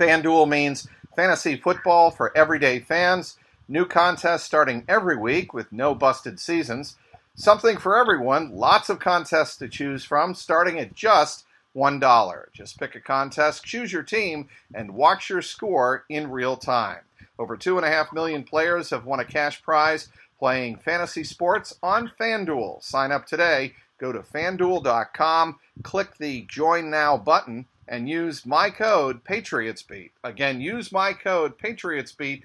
FanDuel 0.00 0.48
means 0.48 0.88
fantasy 1.14 1.58
football 1.58 2.10
for 2.10 2.34
everyday 2.34 2.80
fans. 2.80 3.36
New 3.68 3.86
contests 3.86 4.44
starting 4.44 4.84
every 4.88 5.16
week 5.16 5.54
with 5.54 5.72
no 5.72 5.94
busted 5.94 6.38
seasons. 6.40 6.96
Something 7.34 7.78
for 7.78 7.96
everyone, 7.96 8.52
lots 8.52 8.90
of 8.90 8.98
contests 8.98 9.56
to 9.58 9.68
choose 9.68 10.04
from, 10.04 10.34
starting 10.34 10.78
at 10.78 10.94
just 10.94 11.44
$1. 11.74 12.44
Just 12.52 12.78
pick 12.78 12.94
a 12.94 13.00
contest, 13.00 13.64
choose 13.64 13.92
your 13.92 14.02
team, 14.02 14.48
and 14.74 14.94
watch 14.94 15.30
your 15.30 15.42
score 15.42 16.04
in 16.08 16.30
real 16.30 16.56
time. 16.56 17.00
Over 17.38 17.56
2.5 17.56 18.12
million 18.12 18.44
players 18.44 18.90
have 18.90 19.06
won 19.06 19.20
a 19.20 19.24
cash 19.24 19.62
prize 19.62 20.08
playing 20.38 20.76
fantasy 20.76 21.24
sports 21.24 21.74
on 21.82 22.10
FanDuel. 22.20 22.82
Sign 22.82 23.12
up 23.12 23.26
today. 23.26 23.74
Go 23.98 24.10
to 24.10 24.18
fanduel.com, 24.18 25.60
click 25.84 26.16
the 26.18 26.42
Join 26.48 26.90
Now 26.90 27.16
button, 27.16 27.66
and 27.86 28.08
use 28.08 28.44
my 28.44 28.68
code 28.68 29.22
PatriotsBeat. 29.22 30.10
Again, 30.24 30.60
use 30.60 30.90
my 30.90 31.12
code 31.12 31.56
PatriotsBeat 31.58 32.42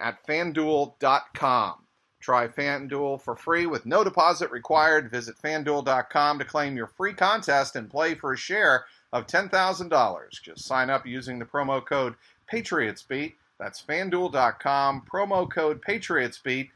at 0.00 0.24
fanduel.com. 0.26 1.74
Try 2.20 2.46
FanDuel 2.46 3.20
for 3.20 3.34
free 3.34 3.66
with 3.66 3.84
no 3.84 4.04
deposit 4.04 4.50
required. 4.52 5.10
Visit 5.10 5.36
fanduel.com 5.42 6.38
to 6.38 6.44
claim 6.44 6.76
your 6.76 6.86
free 6.86 7.14
contest 7.14 7.74
and 7.74 7.90
play 7.90 8.14
for 8.14 8.32
a 8.32 8.36
share 8.36 8.84
of 9.12 9.26
$10,000. 9.26 10.42
Just 10.42 10.64
sign 10.64 10.88
up 10.88 11.04
using 11.04 11.38
the 11.38 11.44
promo 11.44 11.84
code 11.84 12.14
PatriotsBeat. 12.50 13.34
That's 13.58 13.82
fanduel.com, 13.82 15.02
promo 15.12 15.50
code 15.50 15.82
PatriotsBeat, 15.82 16.70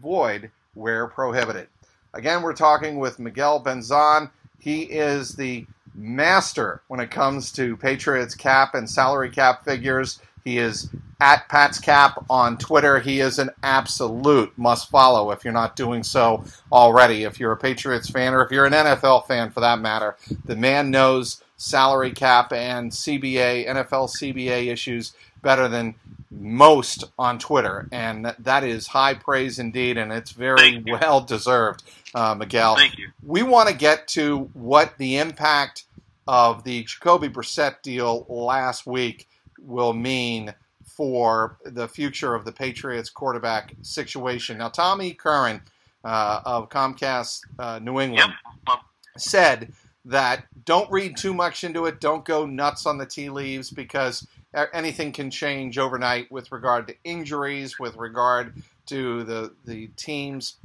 void 0.00 0.50
where 0.74 1.06
prohibited. 1.06 1.68
Again, 2.14 2.42
we're 2.42 2.52
talking 2.52 2.98
with 2.98 3.18
Miguel 3.18 3.62
Benzan. 3.62 4.30
He 4.58 4.82
is 4.82 5.34
the 5.34 5.66
master 5.94 6.82
when 6.88 7.00
it 7.00 7.10
comes 7.10 7.52
to 7.52 7.76
Patriots 7.76 8.34
cap 8.34 8.74
and 8.74 8.88
salary 8.88 9.30
cap 9.30 9.64
figures. 9.64 10.20
He 10.44 10.58
is 10.58 10.88
at 11.20 11.48
PatsCap 11.48 12.24
on 12.28 12.58
Twitter. 12.58 12.98
He 12.98 13.20
is 13.20 13.38
an 13.38 13.50
absolute 13.62 14.52
must 14.58 14.90
follow 14.90 15.30
if 15.30 15.44
you're 15.44 15.52
not 15.52 15.76
doing 15.76 16.02
so 16.02 16.44
already. 16.72 17.22
If 17.22 17.38
you're 17.38 17.52
a 17.52 17.56
Patriots 17.56 18.10
fan 18.10 18.34
or 18.34 18.42
if 18.42 18.50
you're 18.50 18.66
an 18.66 18.72
NFL 18.72 19.26
fan 19.26 19.50
for 19.50 19.60
that 19.60 19.80
matter, 19.80 20.16
the 20.44 20.56
man 20.56 20.90
knows 20.90 21.42
salary 21.56 22.10
cap 22.10 22.52
and 22.52 22.90
CBA, 22.90 23.68
NFL 23.68 24.10
CBA 24.10 24.72
issues 24.72 25.14
better 25.42 25.68
than 25.68 25.94
most 26.30 27.04
on 27.18 27.38
Twitter, 27.38 27.88
and 27.92 28.24
that, 28.24 28.42
that 28.42 28.64
is 28.64 28.86
high 28.86 29.14
praise 29.14 29.58
indeed, 29.58 29.98
and 29.98 30.12
it's 30.12 30.32
very 30.32 30.82
well 30.86 31.20
deserved, 31.20 31.84
uh, 32.14 32.34
Miguel. 32.34 32.76
Thank 32.76 32.98
you. 32.98 33.10
We 33.22 33.42
want 33.42 33.68
to 33.68 33.74
get 33.74 34.08
to 34.08 34.50
what 34.54 34.96
the 34.98 35.18
impact 35.18 35.84
of 36.26 36.64
the 36.64 36.84
Jacoby 36.84 37.28
Brissett 37.28 37.82
deal 37.82 38.24
last 38.28 38.86
week 38.86 39.28
will 39.64 39.92
mean 39.92 40.54
for 40.84 41.58
the 41.64 41.88
future 41.88 42.34
of 42.34 42.44
the 42.44 42.52
Patriots 42.52 43.10
quarterback 43.10 43.74
situation. 43.82 44.58
Now, 44.58 44.68
Tommy 44.68 45.14
Curran 45.14 45.62
uh, 46.04 46.40
of 46.44 46.68
Comcast 46.68 47.40
uh, 47.58 47.78
New 47.78 48.00
England 48.00 48.32
Yep. 48.68 48.78
said 49.16 49.72
that 50.04 50.46
don't 50.64 50.90
read 50.90 51.16
too 51.16 51.32
much 51.32 51.64
into 51.64 51.86
it. 51.86 52.00
Don't 52.00 52.24
go 52.24 52.44
nuts 52.44 52.86
on 52.86 52.98
the 52.98 53.06
tea 53.06 53.30
leaves 53.30 53.70
because 53.70 54.26
anything 54.74 55.12
can 55.12 55.30
change 55.30 55.78
overnight 55.78 56.30
with 56.30 56.50
regard 56.52 56.88
to 56.88 56.94
injuries, 57.04 57.78
with 57.78 57.96
regard 57.96 58.62
to 58.86 59.22
the 59.24 59.54
the 59.64 59.86
team's 59.96 60.56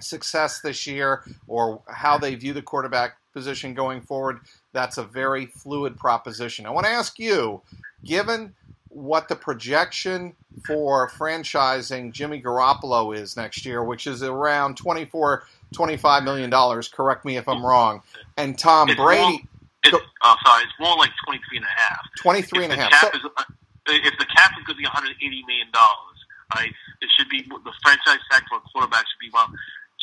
success 0.00 0.60
this 0.60 0.86
year, 0.86 1.22
or 1.46 1.82
how 1.88 2.16
they 2.18 2.34
view 2.34 2.52
the 2.54 2.62
quarterback 2.62 3.18
position 3.32 3.74
going 3.74 4.00
forward. 4.00 4.40
That's 4.72 4.98
a 4.98 5.02
very 5.04 5.46
fluid 5.46 5.96
proposition. 5.98 6.66
I 6.66 6.70
want 6.70 6.86
to 6.86 6.92
ask 6.92 7.18
you, 7.18 7.60
given 8.04 8.54
what 8.88 9.28
the 9.28 9.36
projection 9.36 10.34
for 10.66 11.08
franchising 11.10 12.12
Jimmy 12.12 12.40
Garoppolo 12.42 13.16
is 13.16 13.36
next 13.36 13.64
year, 13.64 13.82
which 13.84 14.06
is 14.06 14.22
around 14.22 14.76
24, 14.76 15.44
25 15.72 16.24
million 16.24 16.50
dollars. 16.50 16.88
Correct 16.88 17.24
me 17.24 17.36
if 17.38 17.48
I'm 17.48 17.64
wrong. 17.64 18.02
And 18.36 18.58
Tom 18.58 18.90
It's 18.90 19.00
Brady, 19.00 19.22
more- 19.22 19.40
It's, 19.84 19.96
oh, 20.22 20.36
sorry, 20.44 20.64
it's 20.64 20.72
more 20.78 20.96
like 20.96 21.10
23 21.26 21.56
and 21.58 21.66
a 21.66 21.80
half. 21.80 22.00
23 22.18 22.58
if 22.58 22.64
and 22.64 22.72
a 22.72 22.76
the 22.76 22.82
half. 22.82 22.90
cap 22.92 23.12
So- 23.12 23.18
is, 23.18 23.24
uh, 23.36 23.44
if 23.88 24.18
the 24.18 24.26
cap 24.26 24.52
is 24.60 24.64
going 24.64 24.76
to 24.76 24.82
be 24.82 24.84
180 24.84 25.42
million 25.46 25.68
dollars, 25.72 26.18
right? 26.54 26.72
It 27.00 27.08
should 27.18 27.28
be 27.30 27.42
the 27.42 27.72
franchise 27.82 28.20
tag 28.30 28.44
for 28.48 28.58
a 28.58 28.60
quarterback 28.72 29.08
should 29.08 29.18
be 29.20 29.28
about 29.28 29.48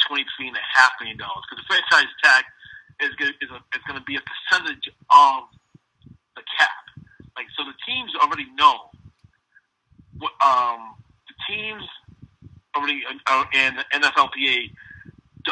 23 0.07 0.47
and 0.49 0.57
a 0.57 0.65
half 0.73 0.91
million 0.99 1.17
dollars 1.17 1.45
because 1.49 1.63
the 1.63 1.67
franchise 1.69 2.09
tag 2.23 2.43
is 3.01 3.15
going 3.15 3.33
is, 3.41 3.49
a, 3.49 3.59
is 3.75 3.83
going 3.87 3.99
to 3.99 4.05
be 4.05 4.15
a 4.15 4.23
percentage 4.23 4.89
of 5.11 5.43
the 6.35 6.43
cap. 6.57 6.83
Like 7.35 7.47
so, 7.57 7.63
the 7.63 7.77
teams 7.87 8.11
already 8.21 8.47
know. 8.55 8.91
What, 10.19 10.33
um, 10.43 10.95
the 11.27 11.35
teams 11.47 11.83
already 12.75 13.03
uh, 13.27 13.45
and 13.53 13.77
the 13.77 13.85
NFLPA. 13.93 14.71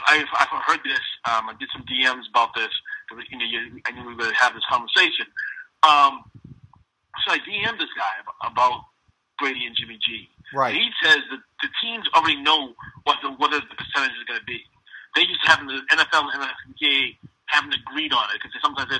I've, 0.08 0.28
I've 0.38 0.64
heard 0.68 0.82
this. 0.86 1.02
Um, 1.26 1.50
I 1.50 1.56
did 1.60 1.70
some 1.74 1.84
DMs 1.88 2.30
about 2.30 2.54
this. 2.54 2.70
You 3.32 3.38
know, 3.38 3.46
you, 3.46 3.82
I 3.88 3.92
knew 3.92 4.06
we 4.06 4.14
would 4.14 4.36
have 4.36 4.54
this 4.54 4.64
conversation. 4.70 5.26
Um, 5.82 6.22
so 7.26 7.34
I 7.34 7.40
DM'd 7.40 7.80
this 7.80 7.90
guy 7.98 8.22
about 8.44 8.84
Brady 9.40 9.66
and 9.66 9.76
Jimmy 9.76 9.98
G. 10.06 10.30
right. 10.54 10.76
He 10.76 10.90
says 11.04 11.20
that 11.32 11.40
the 11.62 11.70
teams 11.82 12.06
already 12.14 12.42
know 12.42 12.74
what 13.04 13.18
the 13.24 13.32
what 13.32 13.52
the 13.52 13.62
percentage 13.62 14.18
is 14.18 14.24
going 14.28 14.40
to 14.40 14.46
be. 14.46 14.62
They 15.16 15.26
just 15.26 15.40
haven't 15.44 15.68
the 15.68 15.82
NFL 15.92 16.30
and 16.34 16.44
NFLPA 16.44 17.18
haven't 17.48 17.76
agreed 17.76 18.14
on 18.14 18.26
it 18.34 18.40
because 18.42 18.54
sometimes 18.64 18.90
they 18.92 19.00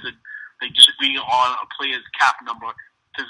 they 0.62 0.70
disagree 0.74 1.18
on 1.18 1.50
a 1.60 1.68
player's 1.80 2.06
cap 2.20 2.38
number 2.44 2.70
because 3.14 3.30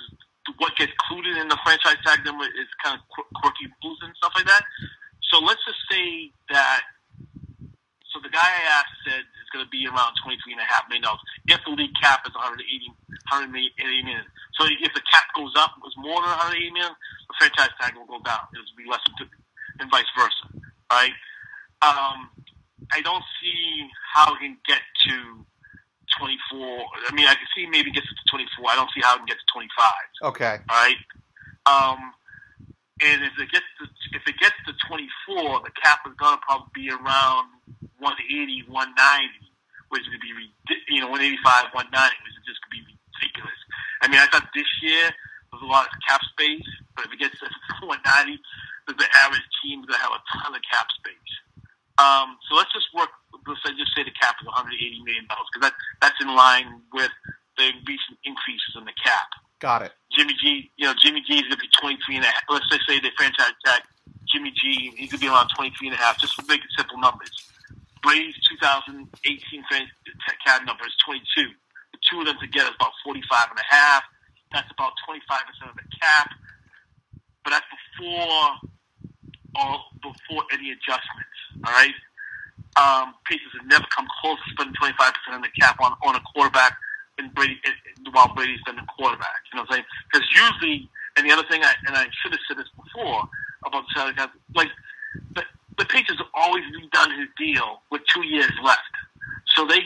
what 0.58 0.76
gets 0.78 0.94
included 0.94 1.38
in 1.38 1.48
the 1.50 1.60
franchise 1.66 2.00
tag 2.06 2.24
number 2.26 2.46
is 2.46 2.70
kind 2.84 2.98
of 2.98 3.02
quirky 3.42 3.68
rules 3.84 4.00
and 4.04 4.14
stuff 4.18 4.34
like 4.36 4.48
that. 4.48 4.64
So 5.32 5.40
let's 5.40 5.62
just 5.66 5.82
say 5.92 6.32
that. 6.52 6.84
So 8.14 8.20
the 8.24 8.32
guy 8.34 8.44
I 8.46 8.64
asked 8.82 8.98
said 9.06 9.22
it's 9.22 9.52
going 9.54 9.66
to 9.66 9.72
be 9.72 9.86
around 9.88 10.16
twenty 10.24 10.40
three 10.44 10.54
and 10.58 10.64
a 10.64 10.70
half 10.70 10.88
million 10.90 11.06
dollars 11.06 11.24
if 11.48 11.60
the 11.66 11.74
league 11.76 11.96
cap 12.02 12.24
is 12.28 12.34
180, 12.36 12.64
180 13.30 14.04
million. 14.06 14.26
So 14.60 14.66
if 14.68 14.92
the 14.94 15.04
cap 15.12 15.30
goes 15.36 15.54
up, 15.58 15.76
it 15.78 15.84
was 15.84 15.96
more 16.00 16.20
than 16.24 16.32
180 16.56 16.72
million, 16.74 16.94
the 16.96 17.36
franchise 17.40 17.74
tag 17.80 17.96
will 17.96 18.08
go 18.10 18.20
down. 18.24 18.48
It 18.56 18.60
will 18.64 18.80
be 18.80 18.88
less 18.90 19.04
than 19.08 19.16
50, 19.28 19.32
and 19.84 19.92
vice 19.92 20.10
versa, 20.18 20.46
right? 20.92 21.16
Um, 21.84 22.30
I 22.94 23.02
don't 23.02 23.24
see 23.42 23.88
how 24.14 24.36
he 24.36 24.48
can 24.48 24.58
get 24.68 24.82
to 25.10 25.46
24. 26.20 26.86
I 27.10 27.14
mean, 27.14 27.28
I 27.28 27.36
can 27.36 27.48
see 27.56 27.66
maybe 27.68 27.92
gets 27.92 28.08
to 28.08 28.16
24. 28.32 28.72
I 28.72 28.76
don't 28.76 28.90
see 28.96 29.02
how 29.04 29.14
he 29.14 29.20
can 29.20 29.28
get 29.28 29.38
to 29.38 29.48
25 29.54 30.32
Okay. 30.34 30.56
all 30.70 30.76
right? 30.84 31.02
Um, 31.68 32.14
and 33.04 33.22
if 33.24 33.34
it 33.38 33.52
gets 33.52 33.66
to 33.78 33.86
if 34.18 34.24
it 34.26 34.38
gets 34.40 34.56
to 34.66 34.74
24, 34.88 35.62
the 35.62 35.72
cap 35.78 36.00
is 36.08 36.14
gonna 36.18 36.42
probably 36.42 36.70
be 36.74 36.90
around 36.90 37.50
180, 38.00 38.66
190, 38.66 39.54
which 39.90 40.02
would 40.10 40.22
be 40.22 40.34
you 40.90 41.02
know 41.02 41.10
185, 41.14 41.74
190, 41.74 41.94
which 42.26 42.34
is 42.34 42.46
just 42.48 42.62
could 42.66 42.74
be 42.74 42.82
ridiculous. 42.82 43.60
I 44.02 44.08
mean, 44.08 44.18
I 44.22 44.26
thought 44.34 44.50
this 44.56 44.70
year 44.82 45.14
was 45.54 45.62
a 45.62 45.70
lot 45.70 45.86
of 45.86 45.94
cap 46.08 46.22
space, 46.34 46.66
but 46.96 47.06
if 47.06 47.14
it 47.14 47.20
gets 47.20 47.38
to 47.42 47.46
190, 47.86 48.42
the 48.88 49.08
average 49.22 49.46
team 49.62 49.84
that 49.90 50.00
have 50.02 50.16
a 50.18 50.22
ton 50.42 50.56
of 50.56 50.62
cap 50.72 50.88
space. 50.98 51.27
Um, 51.98 52.38
so 52.46 52.56
let's 52.56 52.72
just 52.74 52.88
work. 52.94 53.10
Let's 53.48 53.62
say, 53.66 53.74
just 53.74 53.94
say 53.96 54.04
the 54.04 54.14
cap 54.14 54.38
is 54.42 54.46
180 54.46 54.78
million 55.04 55.26
dollars 55.28 55.48
because 55.52 55.70
that 55.70 55.76
that's 56.02 56.20
in 56.22 56.30
line 56.30 56.82
with 56.94 57.12
the 57.58 57.74
recent 57.90 58.22
increases 58.24 58.78
in 58.78 58.86
the 58.86 58.94
cap. 59.02 59.34
Got 59.60 59.82
it. 59.82 59.94
Jimmy 60.14 60.34
G, 60.38 60.70
you 60.78 60.86
know, 60.86 60.94
Jimmy 60.94 61.26
G 61.26 61.42
is 61.42 61.50
going 61.50 61.58
to 61.58 61.66
be 61.66 61.70
23 61.82 62.22
and 62.22 62.26
a 62.26 62.30
half. 62.30 62.46
Let's 62.50 62.70
just 62.70 62.86
say 62.86 63.00
the 63.02 63.10
franchise 63.18 63.58
tag, 63.66 63.82
Jimmy 64.30 64.54
G, 64.54 64.94
he's 64.94 65.10
going 65.10 65.18
to 65.18 65.26
be 65.26 65.28
around 65.28 65.50
23 65.58 65.90
and 65.90 65.98
a 65.98 66.00
half, 66.00 66.22
just 66.22 66.38
to 66.38 66.46
make 66.46 66.62
it 66.62 66.70
simple 66.78 67.02
numbers. 67.02 67.34
Brady's 68.06 68.38
2018 68.62 69.10
franchise 69.66 69.90
tag 70.46 70.66
number 70.66 70.86
is 70.86 70.94
22. 71.02 71.50
The 71.94 72.00
two 72.06 72.22
of 72.22 72.26
them 72.30 72.38
together 72.38 72.70
is 72.70 72.78
about 72.78 72.94
45 73.04 73.50
and 73.50 73.60
a 73.60 73.66
half. 73.66 74.04
That's 74.54 74.70
about 74.72 74.94
25% 75.10 75.18
of 75.70 75.76
the 75.76 75.90
cap. 75.98 76.30
But 77.44 77.58
that's 77.58 77.66
before 77.74 78.70
all 79.56 79.90
before 80.02 80.44
any 80.54 80.72
adjustments. 80.72 81.37
All 81.66 81.74
right. 81.74 81.96
Um, 82.78 83.16
Patriots 83.26 83.56
have 83.58 83.68
never 83.68 83.86
come 83.96 84.08
close 84.22 84.38
to 84.38 84.52
spending 84.54 84.76
25% 84.82 85.38
of 85.38 85.42
the 85.42 85.50
cap 85.60 85.78
on, 85.82 85.94
on 86.06 86.16
a 86.16 86.22
quarterback 86.34 86.78
and 87.18 87.34
Brady 87.34 87.60
while 88.12 88.34
Brady's 88.36 88.62
been 88.66 88.76
the 88.78 88.86
quarterback. 88.98 89.42
You 89.52 89.58
know 89.58 89.64
what 89.64 89.72
I'm 89.72 89.82
saying? 89.82 89.86
Because 90.12 90.28
usually, 90.34 90.90
and 91.18 91.26
the 91.26 91.34
other 91.34 91.46
thing, 91.50 91.64
I, 91.64 91.74
and 91.88 91.98
I 91.98 92.06
should 92.22 92.32
have 92.32 92.42
said 92.48 92.58
this 92.58 92.70
before 92.78 93.24
about 93.66 93.86
the 93.90 93.92
salary 93.96 94.14
cap, 94.14 94.34
like 94.56 94.70
the, 95.36 95.44
the 95.78 95.86
Patriots 95.86 96.22
have 96.22 96.34
always 96.34 96.64
redone 96.74 97.18
his 97.18 97.30
deal 97.38 97.82
with 97.92 98.02
two 98.14 98.26
years 98.26 98.52
left. 98.64 98.94
So 99.56 99.66
they, 99.66 99.82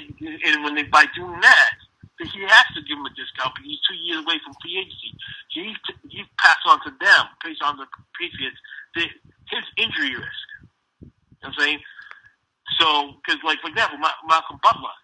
and 0.45 0.63
when 0.63 0.75
they 0.75 0.83
by 0.83 1.05
doing 1.15 1.39
that, 1.41 1.71
he 2.19 2.41
has 2.45 2.67
to 2.75 2.81
give 2.85 2.97
him 2.99 3.05
a 3.05 3.13
discount 3.17 3.55
because 3.55 3.65
he's 3.65 3.81
two 3.89 3.97
years 3.97 4.21
away 4.21 4.37
from 4.45 4.53
free 4.61 4.77
agency. 4.77 5.11
He's 5.49 5.77
he's 6.09 6.29
passed 6.37 6.61
on 6.67 6.79
to 6.85 6.91
them, 7.01 7.23
based 7.43 7.63
on 7.63 7.77
the 7.77 7.87
Patriots, 8.19 8.59
the, 8.95 9.07
his 9.49 9.65
injury 9.77 10.15
risk. 10.15 10.47
You 11.41 11.49
know 11.49 11.53
what 11.55 11.57
I'm 11.57 11.65
saying? 11.65 11.79
So, 12.79 12.87
because 13.21 13.41
like 13.43 13.59
for 13.61 13.69
example, 13.69 13.97
Ma- 13.97 14.21
Malcolm 14.27 14.59
Butler, 14.63 14.95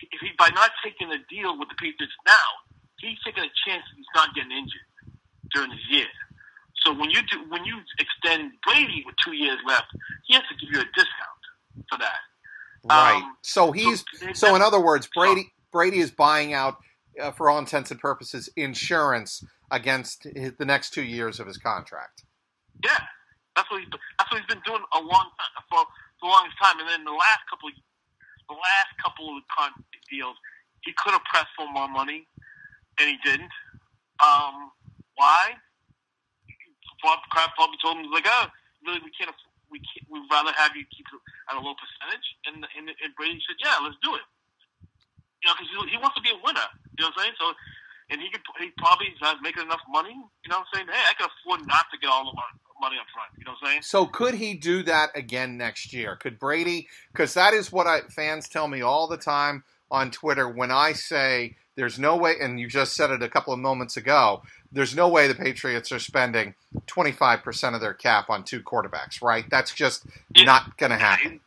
if 0.00 0.20
he 0.20 0.30
by 0.38 0.48
not 0.54 0.70
taking 0.82 1.10
a 1.12 1.18
deal 1.28 1.58
with 1.58 1.68
the 1.68 1.76
Patriots 1.76 2.14
now, 2.26 2.48
he's 2.98 3.18
taking 3.24 3.44
a 3.44 3.52
chance 3.66 3.84
that 3.84 3.96
he's 3.96 4.12
not 4.14 4.34
getting 4.34 4.52
injured 4.52 4.88
during 5.54 5.70
this 5.70 5.84
year. 5.90 6.08
So 6.84 6.92
when 6.92 7.10
you 7.10 7.20
do, 7.30 7.38
when 7.48 7.64
you 7.64 7.78
extend 7.98 8.52
Brady 8.66 9.02
with 9.06 9.14
two 9.24 9.32
years 9.32 9.58
left, 9.66 9.86
he 10.26 10.34
has 10.34 10.42
to 10.50 10.56
give 10.56 10.74
you 10.74 10.80
a 10.80 10.88
discount 10.94 11.42
for 11.88 11.98
that. 11.98 12.20
Right. 12.84 13.22
Um, 13.22 13.36
so 13.42 13.72
he's 13.72 14.04
so 14.34 14.54
in 14.54 14.62
other 14.62 14.80
words, 14.80 15.08
Brady 15.14 15.52
Brady 15.72 15.98
is 15.98 16.10
buying 16.10 16.52
out, 16.52 16.76
uh, 17.20 17.32
for 17.32 17.50
all 17.50 17.58
intents 17.58 17.90
and 17.90 18.00
purposes, 18.00 18.48
insurance 18.56 19.42
against 19.70 20.24
his, 20.24 20.52
the 20.58 20.64
next 20.64 20.90
two 20.90 21.02
years 21.02 21.40
of 21.40 21.46
his 21.46 21.56
contract. 21.58 22.24
Yeah, 22.84 23.00
that's 23.56 23.70
what 23.70 23.80
he's 23.80 23.90
that's 23.90 24.28
what 24.30 24.38
he's 24.42 24.50
been 24.50 24.62
doing 24.66 24.82
a 24.94 25.00
long 25.00 25.30
time 25.38 25.64
for, 25.70 25.82
the 26.22 26.28
longest 26.28 26.58
time. 26.60 26.78
And 26.78 26.88
then 26.88 27.02
the 27.06 27.14
last 27.14 27.42
couple, 27.50 27.70
the 27.70 28.58
last 28.58 28.90
couple 29.02 29.34
of 29.34 29.42
deals, 30.10 30.36
he 30.82 30.92
could 30.98 31.14
have 31.14 31.24
pressed 31.30 31.52
for 31.56 31.66
more 31.70 31.88
money, 31.88 32.26
and 33.00 33.06
he 33.08 33.16
didn't. 33.24 33.52
Um, 34.22 34.70
why? 35.16 35.58
Bob 37.02 37.20
Kraft 37.30 37.54
probably 37.56 37.78
told 37.82 38.00
him 38.00 38.08
like, 38.10 38.26
oh, 38.26 38.46
really, 38.86 39.00
we 39.04 39.12
can't. 39.14 39.32
We 39.70 39.80
can't, 39.82 40.06
we'd 40.06 40.30
rather 40.30 40.54
have 40.54 40.76
you 40.78 40.86
keep 40.94 41.06
it 41.10 41.20
at 41.50 41.58
a 41.58 41.62
low 41.62 41.74
percentage. 41.74 42.26
And 42.46 42.62
and, 42.78 42.90
and 42.90 43.10
Brady 43.16 43.42
said, 43.46 43.58
yeah, 43.60 43.78
let's 43.82 43.98
do 44.02 44.14
it. 44.14 44.26
You 45.42 45.50
know, 45.50 45.54
because 45.58 45.70
he, 45.70 45.96
he 45.96 45.98
wants 46.00 46.16
to 46.16 46.24
be 46.24 46.32
a 46.32 46.40
winner. 46.40 46.68
You 46.98 47.04
know 47.04 47.12
what 47.12 47.22
I'm 47.22 47.32
saying? 47.32 47.38
So. 47.38 47.52
And 48.12 48.20
he 48.20 48.28
could, 48.28 48.44
he 48.60 48.68
probably 48.76 49.08
is 49.08 49.20
not 49.24 49.40
making 49.40 49.64
enough 49.64 49.80
money. 49.88 50.12
You 50.12 50.48
know 50.52 50.60
what 50.60 50.68
I'm 50.76 50.84
saying? 50.84 50.88
Hey, 50.92 51.04
I 51.08 51.16
can 51.16 51.24
afford 51.24 51.64
not 51.66 51.88
to 51.88 51.96
get 51.96 52.12
all 52.12 52.28
the 52.28 52.36
mon- 52.36 52.60
money 52.80 52.96
up 53.00 53.06
front. 53.12 53.30
You 53.38 53.44
know 53.44 53.52
what 53.52 53.58
I'm 53.62 53.72
saying? 53.72 53.82
So 53.82 54.06
could 54.06 54.34
he 54.34 54.54
do 54.54 54.82
that 54.84 55.10
again 55.14 55.56
next 55.56 55.92
year? 55.92 56.16
Could 56.16 56.38
Brady? 56.38 56.88
Because 57.12 57.34
that 57.34 57.54
is 57.54 57.72
what 57.72 57.86
I, 57.86 58.00
fans 58.10 58.48
tell 58.48 58.68
me 58.68 58.82
all 58.82 59.06
the 59.08 59.16
time 59.16 59.64
on 59.90 60.10
Twitter 60.10 60.48
when 60.48 60.70
I 60.70 60.92
say 60.92 61.56
there's 61.76 61.98
no 61.98 62.16
way, 62.16 62.34
and 62.40 62.58
you 62.60 62.68
just 62.68 62.94
said 62.94 63.10
it 63.10 63.22
a 63.22 63.28
couple 63.28 63.52
of 63.52 63.58
moments 63.58 63.96
ago. 63.96 64.42
There's 64.72 64.94
no 64.96 65.08
way 65.08 65.28
the 65.28 65.34
Patriots 65.34 65.92
are 65.92 65.98
spending 65.98 66.54
25% 66.86 67.74
of 67.74 67.80
their 67.80 67.94
cap 67.94 68.28
on 68.30 68.44
two 68.44 68.60
quarterbacks, 68.60 69.22
right? 69.22 69.44
That's 69.50 69.72
just 69.72 70.04
Yeah. 70.34 70.44
not 70.44 70.76
going 70.78 70.90
to 70.90 70.98
happen. 70.98 71.40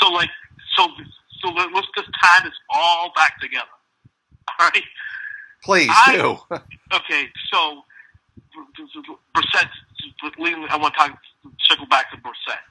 So 0.00 0.08
like, 0.10 0.30
so 0.76 0.88
so 1.42 1.48
let- 1.50 1.72
let's 1.72 1.86
just 1.96 2.08
tie 2.22 2.42
this 2.42 2.52
all 2.70 3.12
back 3.14 3.38
together. 3.40 3.68
All 4.60 4.68
right. 4.68 4.82
Please 5.62 5.90
I- 5.90 6.16
do. 6.16 6.38
Okay. 6.92 7.28
So 7.52 7.82
Brissett. 9.34 9.68
I 10.70 10.76
want 10.76 10.94
to 10.94 10.98
talk, 10.98 11.18
circle 11.70 11.86
back 11.86 12.10
to 12.10 12.16
Brissett. 12.18 12.64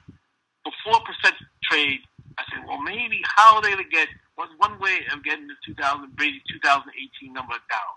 Before 0.64 1.00
Brissett 1.02 1.36
trade, 1.70 2.00
I 2.38 2.44
said, 2.50 2.64
well, 2.66 2.80
maybe 2.80 3.20
how 3.36 3.56
are 3.56 3.62
they 3.62 3.74
to 3.74 3.84
get? 3.90 4.08
What's 4.36 4.52
one 4.58 4.78
way 4.80 5.00
of 5.12 5.22
getting 5.22 5.46
the 5.46 5.54
2000 5.66 6.16
Brady 6.16 6.42
2018 6.50 7.32
number 7.32 7.54
down? 7.70 7.94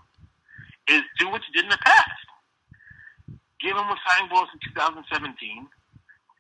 Is 0.88 1.04
do 1.20 1.30
what 1.30 1.42
you 1.48 1.54
did 1.54 1.66
in 1.66 1.70
the 1.70 1.82
past. 1.84 2.22
Give 3.62 3.76
him 3.76 3.90
a 3.90 3.98
signing 4.06 4.30
bonus 4.30 4.50
in 4.54 4.62
2017, 4.72 5.68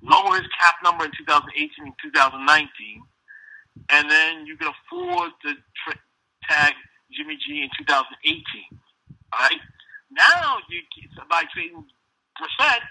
lower 0.03 0.38
his 0.38 0.47
cap 0.55 0.77
number 0.83 1.05
in 1.05 1.12
2018 1.17 1.69
and 1.83 1.93
2019, 2.01 3.01
and 3.89 4.10
then 4.10 4.45
you 4.45 4.55
can 4.55 4.69
afford 4.69 5.31
to 5.41 5.53
tra- 5.83 5.99
tag 6.47 6.73
Jimmy 7.12 7.38
G 7.41 7.63
in 7.65 7.69
2018. 7.79 8.45
All 9.33 9.39
right. 9.41 9.60
Now 10.12 10.60
you 10.69 10.81
by 11.29 11.43
trading 11.53 11.83
Brissett, 12.39 12.82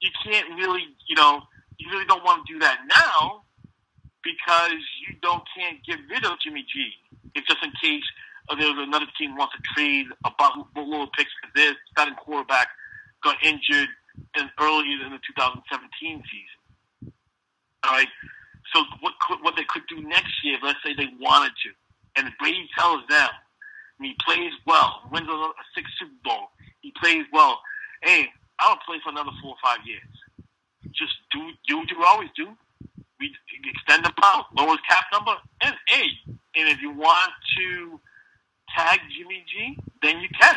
you 0.00 0.10
can't 0.24 0.48
really, 0.56 0.84
you 1.08 1.16
know, 1.16 1.42
you 1.78 1.90
really 1.90 2.06
don't 2.06 2.24
want 2.24 2.46
to 2.46 2.52
do 2.52 2.58
that 2.60 2.80
now 2.88 3.44
because 4.22 4.80
you 5.06 5.14
don't 5.22 5.42
can't 5.56 5.78
get 5.86 5.98
rid 6.10 6.24
of 6.24 6.32
Jimmy 6.44 6.64
G. 6.72 6.90
If 7.34 7.46
just 7.46 7.62
in 7.62 7.70
case 7.80 8.04
uh, 8.48 8.56
there's 8.56 8.74
another 8.76 9.06
team 9.18 9.36
wants 9.36 9.54
to 9.56 9.62
trade 9.74 10.06
a 10.24 10.30
boatload 10.38 11.08
of 11.08 11.12
picks 11.16 11.30
because 11.40 11.54
their 11.54 11.72
starting 11.90 12.14
quarterback 12.14 12.68
got 13.22 13.36
injured 13.42 13.88
in 14.36 14.50
earlier 14.60 15.04
in 15.06 15.12
the 15.12 15.20
2017 15.26 16.22
season. 16.24 17.12
All 17.84 17.92
right. 17.92 18.08
So 18.74 18.84
what 19.00 19.14
could, 19.26 19.38
what 19.42 19.56
they 19.56 19.64
could 19.64 19.82
do 19.88 20.02
next 20.02 20.32
year, 20.44 20.58
let's 20.62 20.78
say 20.84 20.94
they 20.94 21.08
wanted 21.20 21.52
to, 21.64 22.20
and 22.20 22.32
Brady 22.38 22.68
tells 22.76 23.00
them, 23.08 23.30
and 23.98 24.06
he 24.06 24.16
plays 24.24 24.52
well, 24.66 25.02
wins 25.10 25.28
a, 25.28 25.32
a 25.32 25.52
six 25.74 25.90
Super 25.98 26.12
Bowl, 26.24 26.50
he 26.80 26.92
plays 27.00 27.24
well. 27.32 27.60
Hey, 28.02 28.28
I'll 28.60 28.78
play 28.86 28.98
for 29.04 29.10
another 29.10 29.32
four 29.42 29.52
or 29.52 29.62
five 29.62 29.80
years. 29.86 30.02
Just 30.92 31.14
do 31.32 31.40
do 31.68 31.78
what 31.78 31.90
you 31.90 32.04
always 32.04 32.30
do. 32.36 32.48
We 33.20 33.32
extend 33.74 34.04
the 34.04 34.12
out, 34.24 34.46
lower 34.56 34.70
his 34.72 34.80
cap 34.88 35.06
number, 35.12 35.34
and 35.62 35.74
hey, 35.88 36.06
and 36.56 36.68
if 36.68 36.80
you 36.82 36.92
want 36.92 37.32
to 37.58 38.00
tag 38.76 39.00
Jimmy 39.16 39.44
G, 39.52 39.78
then 40.02 40.20
you 40.20 40.28
can 40.40 40.56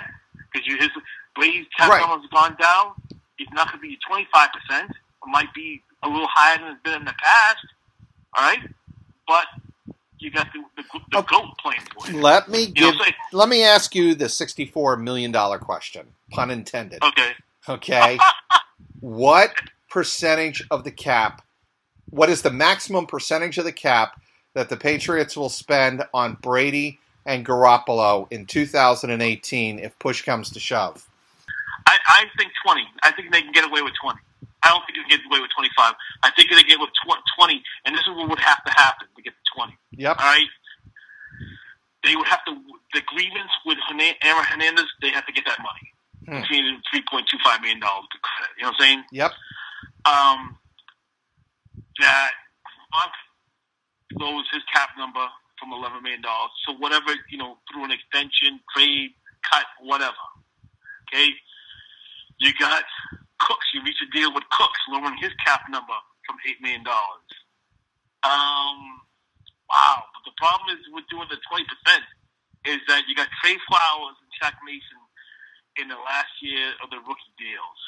because 0.52 0.68
you 0.68 0.78
his 0.78 0.90
Brady's 1.36 1.68
cap 1.78 1.92
Right. 1.92 2.02
number's 2.08 2.30
gone 2.32 2.58
down. 2.62 2.94
It's 3.40 3.52
not 3.54 3.70
going 3.72 3.82
to 3.82 3.88
be 3.90 3.98
twenty 4.08 4.28
five 4.34 4.50
percent. 4.54 4.92
It 4.92 5.30
might 5.30 5.54
be 5.54 5.84
a 6.04 6.10
little 6.10 6.28
higher 6.32 6.60
than 6.60 6.70
it's 6.74 6.84
been 6.84 6.96
in 6.96 7.06
the 7.06 7.16
past. 7.24 7.66
All 8.38 8.46
right, 8.46 8.60
but 9.28 9.48
you 10.20 10.32
got 10.32 10.48
the 10.54 10.62
the, 10.82 10.84
the 11.12 11.20
Okay. 11.20 11.36
goat 11.38 11.50
playing 11.64 11.82
for 11.96 12.08
you. 12.08 12.18
Let 12.20 12.50
me 12.50 12.66
You 12.76 12.84
know 12.84 12.90
give. 12.92 12.96
what 13.00 13.08
I'm? 13.08 13.14
Let 13.34 13.50
me 13.50 13.64
ask 13.64 13.96
you 13.96 14.16
the 14.16 14.30
sixty-four 14.30 14.98
million 14.98 15.32
dollar 15.32 15.60
question, 15.60 16.16
pun 16.32 16.52
intended. 16.52 17.02
Okay. 17.04 17.32
Okay, 17.70 18.18
what 19.00 19.54
percentage 19.90 20.66
of 20.72 20.84
the 20.84 20.92
cap? 20.92 21.44
What 22.10 22.30
is 22.30 22.42
the 22.42 22.52
maximum 22.52 23.06
percentage 23.06 23.58
of 23.58 23.66
the 23.66 23.72
cap 23.72 24.20
that 24.54 24.70
the 24.70 24.78
Patriots 24.78 25.38
will 25.38 25.50
spend 25.50 26.04
on 26.14 26.38
Brady 26.42 27.00
and 27.26 27.46
Garoppolo 27.46 28.28
in 28.32 28.46
2018 28.46 29.80
if 29.80 29.98
push 30.00 30.24
comes 30.24 30.50
to 30.52 30.60
shove? 30.60 31.08
I, 31.88 31.98
I 32.08 32.26
think 32.38 32.52
20. 32.66 32.84
I 33.04 33.12
think 33.12 33.32
they 33.32 33.42
can 33.42 33.52
get 33.52 33.66
away 33.66 33.82
with 33.82 33.94
20. 34.02 34.20
I 34.64 34.70
don't 34.70 34.84
think 34.86 34.98
they 34.98 35.02
can 35.02 35.20
get 35.20 35.26
away 35.32 35.42
with 35.42 35.52
25. 35.56 35.94
I 36.24 36.32
think 36.32 36.50
they 36.50 36.64
get 36.64 36.80
with 36.80 36.90
tw- 37.06 37.22
20, 37.40 37.64
and 37.86 37.96
this 37.96 38.02
is 38.02 38.10
what 38.16 38.30
would 38.30 38.40
have 38.40 38.64
to 38.64 38.72
happen 38.72 39.08
to 39.16 39.22
get 39.22 39.34
to 39.34 39.44
20. 39.56 39.78
Yep. 39.98 40.18
All 40.20 40.26
right? 40.26 40.48
They 42.04 42.16
would 42.16 42.28
have 42.28 42.44
to, 42.46 42.58
the 42.94 43.02
grievance 43.06 43.52
with 43.66 43.78
Hernandez, 43.88 44.86
they 45.02 45.10
have 45.10 45.26
to 45.26 45.34
get 45.34 45.46
that 45.46 45.60
money. 45.60 45.91
Hmm. 46.26 46.42
Between 46.42 46.82
$3.25 46.94 47.62
million 47.62 47.82
to 47.82 48.18
credit. 48.22 48.54
You 48.58 48.64
know 48.64 48.70
what 48.70 48.76
I'm 48.76 48.80
saying? 48.80 49.04
Yep. 49.12 49.32
Um, 50.06 50.58
that 52.00 52.32
Gronk 52.94 53.14
lowers 54.20 54.48
his 54.54 54.62
cap 54.74 54.90
number 54.98 55.26
from 55.60 55.72
$11 55.72 56.02
million. 56.04 56.22
So 56.66 56.74
whatever, 56.78 57.14
you 57.30 57.38
know, 57.38 57.58
through 57.72 57.86
an 57.86 57.92
extension, 57.92 58.60
trade, 58.76 59.12
cut, 59.50 59.66
whatever. 59.82 60.26
Okay? 61.10 61.30
You 62.40 62.52
got 62.60 62.84
Cooks. 63.40 63.66
You 63.74 63.82
reach 63.84 64.02
a 64.02 64.10
deal 64.10 64.34
with 64.34 64.44
Cooks, 64.52 64.82
lowering 64.90 65.18
his 65.18 65.32
cap 65.46 65.62
number 65.70 65.98
from 66.26 66.38
$8 66.46 66.62
million. 66.62 66.86
Um, 68.24 68.78
wow. 69.70 70.06
But 70.14 70.24
the 70.26 70.36
problem 70.38 70.78
is 70.78 70.82
with 70.94 71.06
doing 71.10 71.30
the 71.30 71.38
20% 71.50 71.66
is 72.66 72.82
that 72.88 73.06
you 73.08 73.16
got 73.16 73.30
Trey 73.42 73.58
Flowers 73.66 74.18
and 74.22 74.30
Shaq 74.38 74.58
Mason 74.66 75.02
in 75.80 75.88
the 75.88 75.96
last 75.96 76.34
year 76.42 76.76
of 76.84 76.90
the 76.90 77.00
rookie 77.00 77.36
deals. 77.40 77.82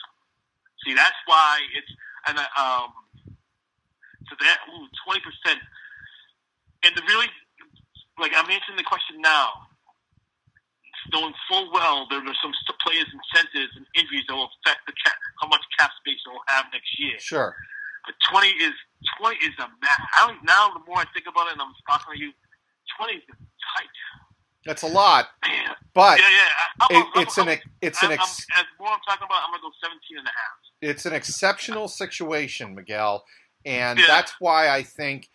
See, 0.86 0.94
that's 0.94 1.18
why 1.26 1.60
it's 1.76 1.92
and 2.28 2.40
uh, 2.40 2.48
um, 2.60 2.92
so 4.28 4.36
that 4.40 4.58
twenty 5.04 5.20
percent, 5.20 5.60
and 6.84 6.96
the 6.96 7.04
really 7.08 7.28
like 8.20 8.32
I'm 8.36 8.50
answering 8.50 8.78
the 8.78 8.88
question 8.88 9.20
now, 9.20 9.68
knowing 11.12 11.34
full 11.50 11.72
well 11.72 12.08
there 12.10 12.20
are 12.20 12.40
some 12.42 12.54
players' 12.84 13.08
incentives 13.12 13.72
and 13.76 13.88
injuries 13.96 14.24
that 14.28 14.36
will 14.36 14.52
affect 14.60 14.84
the 14.88 14.94
cap, 15.04 15.16
how 15.40 15.48
much 15.48 15.64
cap 15.80 15.92
space 16.00 16.20
they'll 16.26 16.44
have 16.48 16.66
next 16.72 16.92
year. 17.00 17.20
Sure. 17.20 17.56
But 18.06 18.16
twenty 18.32 18.52
is 18.60 18.76
twenty 19.20 19.40
is 19.44 19.56
a 19.60 19.68
ma 19.68 19.94
I 20.20 20.28
don't 20.28 20.44
now. 20.44 20.72
The 20.76 20.84
more 20.88 21.00
I 21.00 21.08
think 21.14 21.28
about 21.28 21.48
it, 21.48 21.54
and 21.54 21.62
I'm 21.62 21.72
talking 21.88 22.16
to 22.16 22.20
you, 22.20 22.32
twenty 22.98 23.20
is 23.20 23.24
tight. 23.28 23.96
That's 24.66 24.84
a 24.84 24.88
lot, 24.88 25.28
Man, 25.44 25.63
but 25.94 26.20
yeah, 26.20 26.26
yeah. 26.30 26.88
It, 26.90 26.96
I'm, 26.98 27.12
I'm, 27.16 27.22
it's 27.24 27.38
an 27.38 27.44
I'm, 27.44 27.50
ex- 27.50 27.66
it's 27.82 28.04
an 28.04 28.12
ex- 28.12 28.46
I'm, 28.56 28.62
as 28.62 28.66
more 28.80 28.90
I'm 28.90 29.00
talking 29.08 29.26
about, 29.26 29.42
I'm 29.46 29.52
gonna 29.52 29.62
go 29.64 29.72
17 29.84 30.18
and 30.18 30.28
a 30.28 30.30
half. 30.30 30.58
it's 30.82 31.06
an 31.06 31.14
exceptional 31.14 31.88
situation, 31.88 32.76
Miguel, 32.76 33.24
and 33.66 34.00
Yeah. 34.00 34.06
that's 34.08 34.34
why 34.40 34.70
I 34.70 34.84
think 34.84 35.30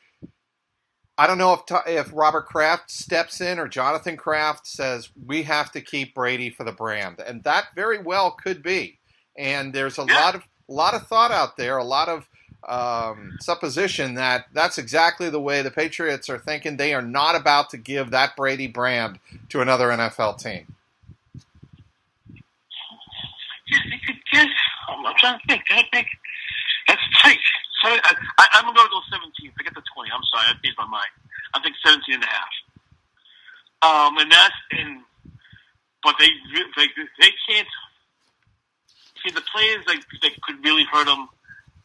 I 1.17 1.27
don't 1.27 1.39
know 1.39 1.53
if 1.55 1.63
if 1.87 2.11
Robert 2.13 2.47
Kraft 2.47 2.91
steps 2.91 3.41
in 3.41 3.59
or 3.59 3.67
Jonathan 3.69 4.17
Kraft 4.17 4.67
says 4.67 5.11
we 5.27 5.43
have 5.45 5.73
to 5.73 5.81
keep 5.81 6.15
Brady 6.15 6.49
for 6.51 6.65
the 6.65 6.73
brand, 6.73 7.21
and 7.21 7.43
that 7.45 7.67
very 7.75 7.99
well 7.99 8.31
could 8.33 8.63
be. 8.63 8.99
And 9.37 9.73
there's 9.73 9.99
a 9.99 10.07
Yeah. 10.09 10.15
lot 10.21 10.35
of 10.37 10.43
lot 10.69 10.95
of 10.95 11.07
thought 11.09 11.33
out 11.33 11.57
there, 11.57 11.77
a 11.79 11.85
lot 11.85 12.09
of 12.09 12.29
um, 12.69 13.37
supposition 13.41 14.15
that 14.15 14.47
that's 14.53 14.79
exactly 14.79 15.31
the 15.31 15.41
way 15.41 15.63
the 15.63 15.71
Patriots 15.71 16.29
are 16.29 16.39
thinking. 16.39 16.77
They 16.77 16.95
are 16.95 17.03
not 17.03 17.35
about 17.35 17.71
to 17.71 17.79
give 17.79 18.11
that 18.11 18.37
Brady 18.37 18.67
brand 18.67 19.19
to 19.49 19.61
another 19.61 19.89
NFL 19.89 20.39
team. 20.39 20.67
I'm, 23.73 25.15
trying 25.19 25.39
to 25.39 25.47
think. 25.49 25.63
I 25.71 25.83
think 25.93 26.07
that's 26.87 27.01
tight. 27.23 27.39
So 27.83 27.89
I, 27.91 28.15
I, 28.39 28.47
I'm 28.55 28.65
going 28.65 28.77
to 28.77 28.91
go 28.91 29.01
17. 29.11 29.53
Forget 29.57 29.75
the 29.75 29.83
20. 29.95 30.11
I'm 30.13 30.23
sorry. 30.33 30.47
I 30.49 30.53
changed 30.63 30.79
my 30.79 30.87
mind. 30.87 31.11
I 31.55 31.61
think 31.61 31.77
17 31.85 32.15
and 32.15 32.23
a 32.23 32.27
half. 32.27 32.53
Um, 33.81 34.19
and 34.19 34.31
that's 34.31 34.55
in, 34.73 35.03
but 36.03 36.17
they 36.19 36.29
they 36.77 36.87
they 37.21 37.31
can't 37.49 37.69
see 39.23 39.31
the 39.31 39.43
players 39.53 39.85
that, 39.87 39.99
that 40.23 40.33
could 40.43 40.65
really 40.65 40.85
hurt 40.91 41.07
them 41.07 41.29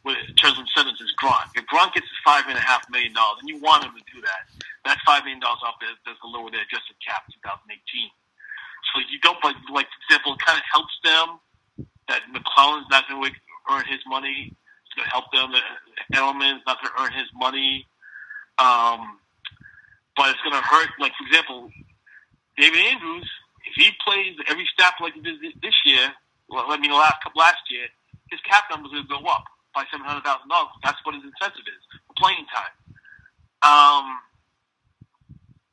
with 0.03 0.19
terms 0.35 0.59
of 0.59 0.67
incentives 0.67 0.99
is 0.99 1.15
Gronk. 1.15 1.55
If 1.55 1.63
Gronk 1.71 1.95
gets 1.95 2.07
five 2.27 2.43
and 2.47 2.57
a 2.57 2.61
half 2.61 2.83
million 2.91 3.13
dollars, 3.13 3.39
and 3.39 3.47
you 3.47 3.57
want 3.59 3.83
him 3.83 3.95
to 3.95 4.05
do 4.11 4.19
that, 4.21 4.43
that 4.85 4.99
five 5.07 5.23
million 5.23 5.39
dollars 5.39 5.63
off 5.63 5.79
there 5.79 5.95
does 6.05 6.19
the 6.19 6.27
lower 6.27 6.51
their 6.51 6.67
adjusted 6.67 6.99
cap 6.99 7.23
in 7.31 7.39
2018. 7.39 8.11
So 8.91 8.99
you 9.07 9.19
don't, 9.23 9.39
but 9.39 9.55
like 9.71 9.87
for 9.87 9.99
example, 10.11 10.35
it 10.35 10.43
kind 10.43 10.59
of 10.59 10.65
helps 10.67 10.95
them 11.03 11.27
that 12.11 12.27
McClellin's 12.35 12.91
not 12.91 13.07
going 13.07 13.23
to 13.23 13.39
earn 13.71 13.87
his 13.87 14.03
money. 14.05 14.51
It's 14.51 14.93
going 14.99 15.07
to 15.07 15.13
help 15.15 15.31
them 15.31 15.55
that 15.55 15.65
Edelman's 16.11 16.67
not 16.67 16.83
going 16.83 16.91
to 16.91 16.99
earn 16.99 17.13
his 17.15 17.31
money. 17.33 17.87
Um, 18.59 19.23
but 20.19 20.35
it's 20.35 20.43
going 20.43 20.53
to 20.53 20.61
hurt. 20.67 20.91
Like 20.99 21.15
for 21.15 21.25
example, 21.31 21.71
David 22.59 22.83
Andrews, 22.91 23.31
if 23.71 23.73
he 23.79 23.89
plays 24.03 24.35
every 24.51 24.67
snap 24.75 24.99
like 24.99 25.15
he 25.15 25.23
did 25.23 25.39
this 25.63 25.79
year, 25.87 26.11
well, 26.51 26.67
I 26.67 26.77
mean 26.77 26.91
last 26.91 27.23
last 27.39 27.63
year, 27.71 27.87
his 28.29 28.43
cap 28.43 28.67
number 28.69 28.91
is 28.91 28.91
going 28.91 29.07
to 29.07 29.23
go 29.23 29.31
up 29.31 29.47
by 29.73 29.83
seven 29.91 30.05
hundred 30.05 30.23
thousand 30.23 30.49
dollars. 30.49 30.71
That's 30.83 30.99
what 31.03 31.15
his 31.15 31.23
incentive 31.23 31.65
is 31.67 31.81
for 32.07 32.13
playing 32.17 32.45
time. 32.53 32.73
Um, 33.63 34.19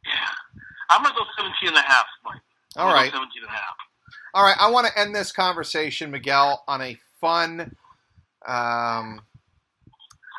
yeah, 0.06 0.34
I'm 0.90 1.04
to 1.04 1.10
go 1.10 1.24
17 1.36 1.68
and 1.68 1.76
a 1.76 1.80
half, 1.80 2.06
Mike. 2.24 2.40
All 2.76 2.86
gonna 2.86 2.94
right. 2.94 3.12
17 3.12 3.42
and 3.42 3.48
a 3.48 3.52
half. 3.52 3.74
All 4.32 4.44
right, 4.44 4.56
I 4.60 4.70
want 4.70 4.86
to 4.86 4.98
end 4.98 5.14
this 5.14 5.32
conversation, 5.32 6.10
Miguel, 6.10 6.62
on 6.68 6.80
a 6.80 6.96
fun, 7.20 7.74
um, 8.46 9.20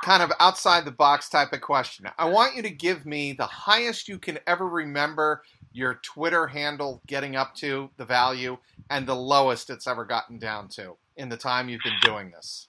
kind 0.03 0.23
of 0.23 0.31
outside 0.39 0.85
the 0.85 0.91
box 0.91 1.27
type 1.29 1.51
of 1.51 1.59
question. 1.59 2.05
I 2.17 2.29
want 2.29 2.55
you 2.55 2.61
to 2.61 2.69
give 2.69 3.05
me 3.05 3.33
the 3.33 3.45
highest 3.45 4.07
you 4.07 4.17
can 4.17 4.39
ever 4.47 4.67
remember 4.67 5.43
your 5.73 5.95
Twitter 6.03 6.47
handle 6.47 7.01
getting 7.05 7.35
up 7.35 7.53
to, 7.55 7.89
the 7.97 8.05
value, 8.05 8.57
and 8.89 9.05
the 9.05 9.15
lowest 9.15 9.69
it's 9.69 9.87
ever 9.87 10.05
gotten 10.05 10.39
down 10.39 10.69
to 10.69 10.95
in 11.17 11.27
the 11.27 11.37
time 11.37 11.67
you've 11.67 11.83
been 11.83 11.99
doing 12.01 12.31
this. 12.31 12.67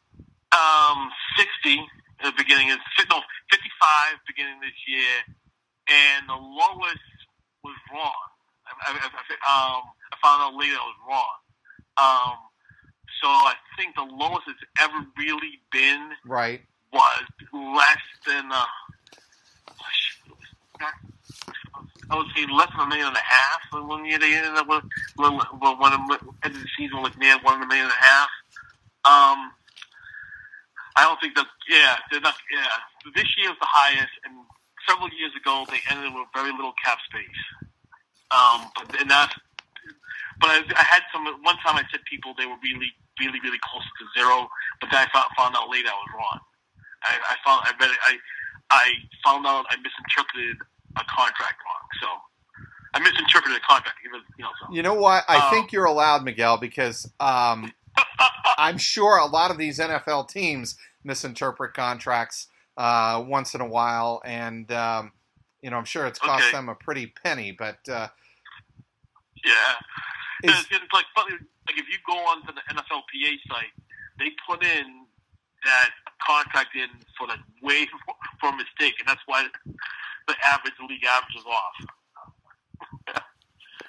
Um, 0.57 1.11
60 1.39 1.81
at 2.21 2.27
the 2.27 2.37
beginning 2.37 2.71
of 2.73 2.79
no 3.11 3.21
55 3.51 4.19
beginning 4.27 4.61
this 4.61 4.77
year, 4.87 5.15
and 5.91 6.29
the 6.29 6.35
lowest 6.35 7.11
was 7.65 7.77
wrong. 7.93 8.23
I, 8.67 8.93
I, 8.93 9.09
I, 9.09 9.77
um, 9.77 9.83
I 10.13 10.17
found 10.23 10.43
out 10.43 10.55
later 10.59 10.75
it 10.75 10.87
was 10.87 11.01
wrong. 11.09 11.37
Um, 11.99 12.37
So 13.23 13.29
I 13.29 13.55
think 13.79 13.95
the 13.95 14.03
lowest 14.03 14.49
it's 14.49 14.61
ever 14.81 15.07
really 15.19 15.61
been 15.71 16.11
Right. 16.27 16.61
was 16.93 17.25
less 17.53 18.05
than 18.27 18.51
uh, 18.53 18.65
I 22.11 22.17
would 22.17 22.27
say 22.37 22.47
less 22.53 22.69
than 22.77 22.87
a 22.87 22.89
million 22.89 23.09
and 23.09 23.17
a 23.17 23.21
half. 23.21 23.61
One 23.73 24.05
year 24.05 24.19
they 24.19 24.35
ended 24.35 24.55
up 24.57 24.69
with 24.69 24.85
when 25.17 25.33
when 25.61 25.79
one 25.79 25.93
of 25.93 26.01
the 26.09 26.19
the 26.51 26.65
season 26.77 27.03
was 27.03 27.17
near 27.19 27.39
one 27.43 27.55
and 27.55 27.65
a 27.65 27.67
million 27.67 27.87
and 27.87 27.95
a 27.95 28.05
half. 28.05 28.29
Um, 29.05 29.53
I 30.97 31.05
don't 31.05 31.21
think 31.21 31.35
that. 31.37 31.47
Yeah, 31.69 31.97
they're 32.11 32.21
not. 32.21 32.35
Yeah, 32.53 33.13
this 33.15 33.29
year 33.37 33.49
was 33.51 33.59
the 33.61 33.69
highest, 33.71 34.13
and 34.25 34.35
several 34.89 35.09
years 35.17 35.33
ago 35.37 35.65
they 35.71 35.81
ended 35.91 36.13
with 36.15 36.29
very 36.35 36.53
little 36.53 36.75
cap 36.83 36.99
space. 37.09 37.43
Um, 38.31 38.71
but 38.77 39.01
and 39.01 39.11
that's. 39.11 39.35
But 40.41 40.51
I, 40.51 40.59
I 40.77 40.85
had 40.85 41.03
some. 41.13 41.25
One 41.43 41.57
time 41.65 41.77
I 41.77 41.85
said 41.91 42.01
people 42.09 42.35
they 42.37 42.47
were 42.47 42.59
really, 42.63 42.91
really, 43.21 43.41
really 43.41 43.61
close 43.63 43.85
to 43.85 44.05
zero, 44.21 44.49
but 44.81 44.91
then 44.91 45.07
I 45.07 45.09
found, 45.13 45.27
found 45.37 45.57
out 45.57 45.71
later 45.71 45.89
I 45.89 45.97
was 45.97 46.11
wrong. 46.17 46.41
I, 47.05 47.13
I 47.31 47.35
found 47.45 47.61
I 47.65 47.73
read 47.81 47.91
it, 47.91 47.99
I 48.07 48.13
I 48.71 48.85
found 49.25 49.47
out 49.47 49.67
I 49.71 49.77
misinterpreted 49.77 50.57
a 50.97 51.05
contract 51.09 51.59
wrong. 51.65 51.85
So 52.01 52.09
I 52.95 52.99
misinterpreted 53.01 53.57
a 53.57 53.65
contract. 53.67 53.99
Even 54.05 54.21
you 54.39 54.45
know. 54.45 54.51
So. 54.61 54.75
You 54.75 54.83
know 54.83 54.95
what? 54.95 55.25
I 55.29 55.39
Um, 55.47 55.51
think 55.51 55.73
you're 55.73 55.85
allowed, 55.87 56.25
Miguel, 56.25 56.59
because 56.59 57.11
um, 57.21 57.73
I'm 58.59 58.79
sure 58.79 59.19
a 59.19 59.27
lot 59.27 59.51
of 59.51 59.59
these 59.59 59.79
NFL 59.79 60.29
teams 60.29 60.77
misinterpret 61.05 61.75
contracts 61.75 62.49
uh, 62.77 63.23
once 63.27 63.55
in 63.55 63.61
a 63.61 63.67
while, 63.67 64.23
and 64.25 64.71
um, 64.73 65.13
you 65.63 65.71
know 65.71 65.77
I'm 65.77 65.85
sure 65.85 66.07
it's 66.07 66.19
cost 66.19 66.45
Okay. 66.45 66.53
them 66.53 66.69
a 66.69 66.75
pretty 66.75 67.07
penny. 67.07 67.53
But 67.53 67.79
uh, 67.89 68.09
Yeah. 69.45 69.53
It's, 70.45 70.67
it's 70.71 70.93
like 70.93 71.07
funny. 71.15 71.37
Like 71.67 71.79
if 71.79 71.87
you 71.89 71.99
go 72.07 72.15
onto 72.15 72.53
the 72.53 72.61
NFLPA 72.75 73.39
site, 73.49 73.73
they 74.19 74.31
put 74.49 74.65
in 74.65 75.07
that 75.65 75.91
contract 76.27 76.75
in 76.75 76.89
for 77.17 77.27
the 77.29 77.37
way 77.63 77.87
for 78.41 78.49
a 78.51 78.57
mistake, 78.57 78.95
and 78.99 79.07
that's 79.07 79.23
why 79.27 79.47
the 80.27 80.35
average 80.45 80.75
the 80.79 80.87
league 80.87 81.05
average 81.05 81.37
is 81.37 81.45
off. 81.47 81.87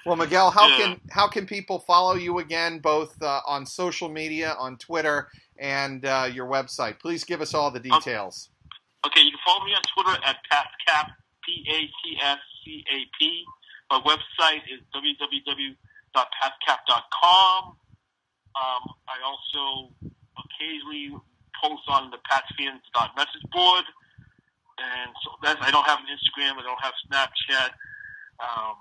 Well, 0.04 0.16
Miguel, 0.16 0.50
how 0.50 0.68
Yeah. 0.68 0.76
can 0.76 1.00
how 1.10 1.28
can 1.28 1.46
people 1.46 1.78
follow 1.78 2.14
you 2.14 2.38
again, 2.38 2.78
both 2.80 3.20
uh, 3.22 3.40
on 3.46 3.64
social 3.66 4.08
media, 4.08 4.54
on 4.58 4.76
Twitter, 4.78 5.30
and 5.58 6.04
uh, 6.04 6.28
your 6.32 6.46
website? 6.46 6.98
Please 7.00 7.24
give 7.24 7.40
us 7.40 7.54
all 7.54 7.70
the 7.70 7.80
details. 7.80 8.50
Okay, 9.06 9.20
you 9.20 9.30
can 9.30 9.40
follow 9.46 9.64
me 9.64 9.74
on 9.74 9.82
Twitter 9.94 10.18
at 10.24 10.36
PatsCap, 10.50 11.10
P 11.44 11.64
A 11.68 11.80
T 12.02 12.18
S 12.22 12.38
C 12.64 12.84
A 12.90 13.06
P. 13.18 13.44
My 13.90 14.00
website 14.00 14.62
is 14.72 14.80
www.patscap.com. 14.94 17.76
Um, 18.56 18.94
I 19.08 19.18
also 19.24 19.92
occasionally 20.38 21.10
post 21.62 21.82
on 21.88 22.10
the 22.10 22.18
PatsFans.message 22.30 23.50
board. 23.52 23.84
And 24.78 25.10
so 25.22 25.30
that's, 25.42 25.60
I 25.62 25.70
don't 25.70 25.86
have 25.86 26.00
an 26.00 26.06
Instagram, 26.06 26.58
I 26.58 26.62
don't 26.62 26.80
have 26.82 26.94
Snapchat. 27.10 27.70
Um, 28.40 28.76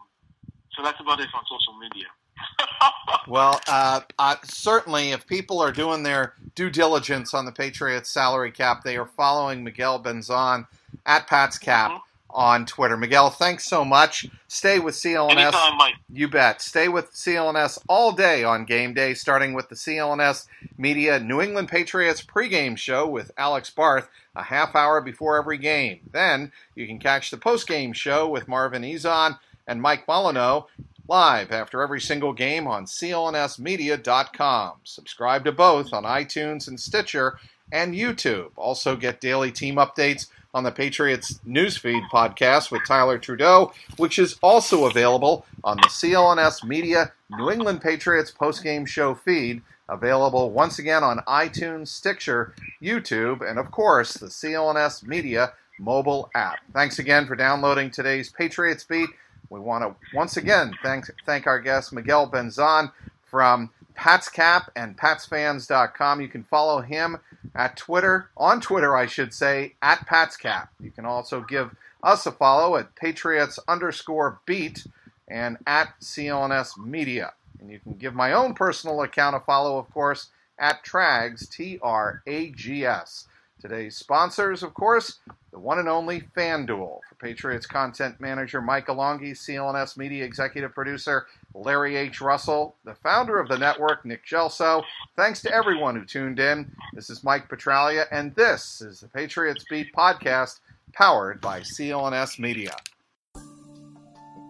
so 0.75 0.83
that's 0.83 0.99
about 0.99 1.19
it 1.19 1.29
on 1.33 1.43
social 1.49 1.77
media. 1.79 2.05
Well, 3.27 3.62
uh, 3.67 4.01
uh, 4.19 4.36
certainly, 4.43 5.12
if 5.12 5.25
people 5.25 5.62
are 5.62 5.71
doing 5.71 6.03
their 6.03 6.33
due 6.55 6.69
diligence 6.69 7.33
on 7.33 7.45
the 7.45 7.53
Patriots 7.53 8.09
salary 8.09 8.51
cap, 8.51 8.83
they 8.83 8.97
are 8.97 9.05
following 9.05 9.63
Miguel 9.63 10.01
Benzan 10.03 10.67
at 11.05 11.27
PatsCap 11.27 11.91
Mhm. 11.91 12.01
on 12.31 12.65
Twitter. 12.65 12.97
Miguel, 12.97 13.29
thanks 13.29 13.65
so 13.65 13.86
much. 13.86 14.25
Stay 14.49 14.79
with 14.79 14.95
CLNS. 14.95 15.53
Anytime, 15.53 15.77
Mike. 15.77 15.93
You 16.12 16.27
bet. 16.27 16.62
Stay 16.62 16.89
with 16.89 17.13
CLNS 17.13 17.79
all 17.88 18.12
day 18.12 18.43
on 18.43 18.65
game 18.65 18.93
day, 18.93 19.13
starting 19.13 19.53
with 19.53 19.69
the 19.69 19.75
CLNS 19.75 20.47
Media 20.77 21.17
New 21.19 21.39
England 21.39 21.69
Patriots 21.69 22.21
pregame 22.21 22.77
show 22.77 23.07
with 23.07 23.31
Alex 23.38 23.69
Barth 23.69 24.09
a 24.36 24.43
half 24.43 24.75
hour 24.75 24.99
before 24.99 25.38
every 25.38 25.57
game. 25.59 26.01
Then 26.12 26.51
you 26.75 26.88
can 26.88 26.99
catch 26.99 27.31
the 27.31 27.38
postgame 27.38 27.95
show 27.95 28.27
with 28.27 28.49
Marvin 28.49 28.81
Ezon 28.83 29.39
and 29.67 29.82
Mike 29.82 30.08
Molyneux 30.08 30.62
live 31.08 31.52
after 31.52 31.82
every 31.82 31.99
single 31.99 32.34
game 32.34 32.67
on 32.67 32.86
clnsmedia.com. 32.86 34.73
Subscribe 34.84 35.43
to 35.45 35.52
both 35.52 35.93
on 35.93 36.04
iTunes 36.04 36.67
and 36.67 36.80
Stitcher 36.80 37.38
and 37.71 37.93
YouTube. 37.93 38.52
Also 38.56 38.95
get 38.95 39.19
daily 39.19 39.52
team 39.52 39.76
updates 39.76 40.28
on 40.54 40.63
the 40.63 40.71
Patriots 40.71 41.39
Newsfeed 41.47 42.08
podcast 42.10 42.71
with 42.71 42.86
Tyler 42.88 43.17
Trudeau, 43.17 43.73
which 43.97 44.19
is 44.19 44.38
also 44.43 44.86
available 44.86 45.45
on 45.63 45.78
the 45.78 45.88
CLNS 45.88 46.63
Media 46.63 47.12
New 47.32 47.49
England 47.49 47.82
Patriots 47.82 48.32
postgame 48.32 48.88
show 48.88 49.15
feed, 49.15 49.63
available 49.89 50.52
once 50.52 50.78
again 50.78 51.04
on 51.04 51.17
iTunes, 51.28 51.88
Stitcher, 51.88 52.54
YouTube, 52.82 53.47
and 53.47 53.58
of 53.58 53.71
course 53.71 54.13
the 54.13 54.28
CLNS 54.28 55.06
Media 55.08 55.54
mobile 55.80 56.30
app. 56.36 56.60
Thanks 56.71 56.99
again 56.99 57.26
for 57.26 57.36
downloading 57.36 57.89
today's 57.89 58.30
Patriots 58.30 58.84
Beat. 58.84 59.10
We 59.49 59.60
want 59.60 59.84
to 59.84 60.15
once 60.15 60.38
again 60.38 60.73
thank 60.82 61.06
thank 61.25 61.47
our 61.47 61.60
guest 61.60 61.93
Miguel 61.93 62.29
Benzan 62.29 62.91
from 63.23 63.69
PatsCap 63.95 64.69
and 64.75 64.97
PatsFans.com. 64.97 66.21
You 66.21 66.27
can 66.27 66.43
follow 66.43 66.82
him 66.82 67.17
at 67.56 67.77
Twitter, 67.77 68.29
on 68.36 68.62
Twitter, 68.62 68.95
I 68.95 69.06
should 69.06 69.34
say, 69.34 69.73
at 69.82 70.08
PatsCap. 70.08 70.69
You 70.79 70.91
can 70.91 71.06
also 71.06 71.41
give 71.41 71.75
us 72.01 72.25
a 72.25 72.32
follow 72.32 72.75
at 72.75 72.95
Patriots 72.95 73.60
underscore 73.67 74.39
beat 74.45 74.86
and 75.27 75.58
at 75.65 75.93
CLNS 76.01 76.77
Media. 76.77 77.34
And 77.60 77.69
you 77.69 77.79
can 77.79 77.93
give 77.93 78.13
my 78.13 78.34
own 78.34 78.53
personal 78.53 79.01
account 79.01 79.36
a 79.36 79.39
follow, 79.39 79.77
of 79.77 79.91
course, 79.93 80.29
at 80.60 80.84
Trags, 80.84 81.49
T 81.49 81.79
R 81.82 82.21
A 82.27 82.49
G 82.51 82.86
S. 82.86 83.27
Today's 83.63 83.95
sponsors, 83.95 84.62
of 84.62 84.73
course, 84.73 85.19
the 85.52 85.58
one 85.58 85.80
and 85.80 85.88
only 85.88 86.19
FanDuel. 86.36 86.99
For 87.08 87.15
Patriots 87.17 87.65
content 87.65 88.19
manager 88.19 88.62
Mike 88.62 88.88
Alongi, 88.88 89.32
CLNS 89.32 89.95
media 89.95 90.26
executive 90.26 90.73
producer 90.73 91.28
Larry 91.54 91.95
H. 91.95 92.19
Russell, 92.19 92.76
the 92.84 92.93
founder 92.93 93.39
of 93.39 93.47
the 93.47 93.58
network, 93.58 94.04
Nick 94.04 94.26
Gelso. 94.26 94.84
Thanks 95.15 95.41
to 95.43 95.56
everyone 95.56 95.95
who 95.95 96.04
tuned 96.04 96.41
in. 96.41 96.69
This 96.91 97.10
is 97.10 97.23
Mike 97.23 97.47
Petraglia, 97.47 98.06
and 98.12 98.36
this 98.36 98.82
is 98.82 98.99
the 98.99 99.08
Patriots 99.08 99.63
Beat 99.69 99.93
podcast 99.93 100.60
powered 100.91 101.39
by 101.39 101.62
CLNS 101.62 102.39
Media. 102.39 102.76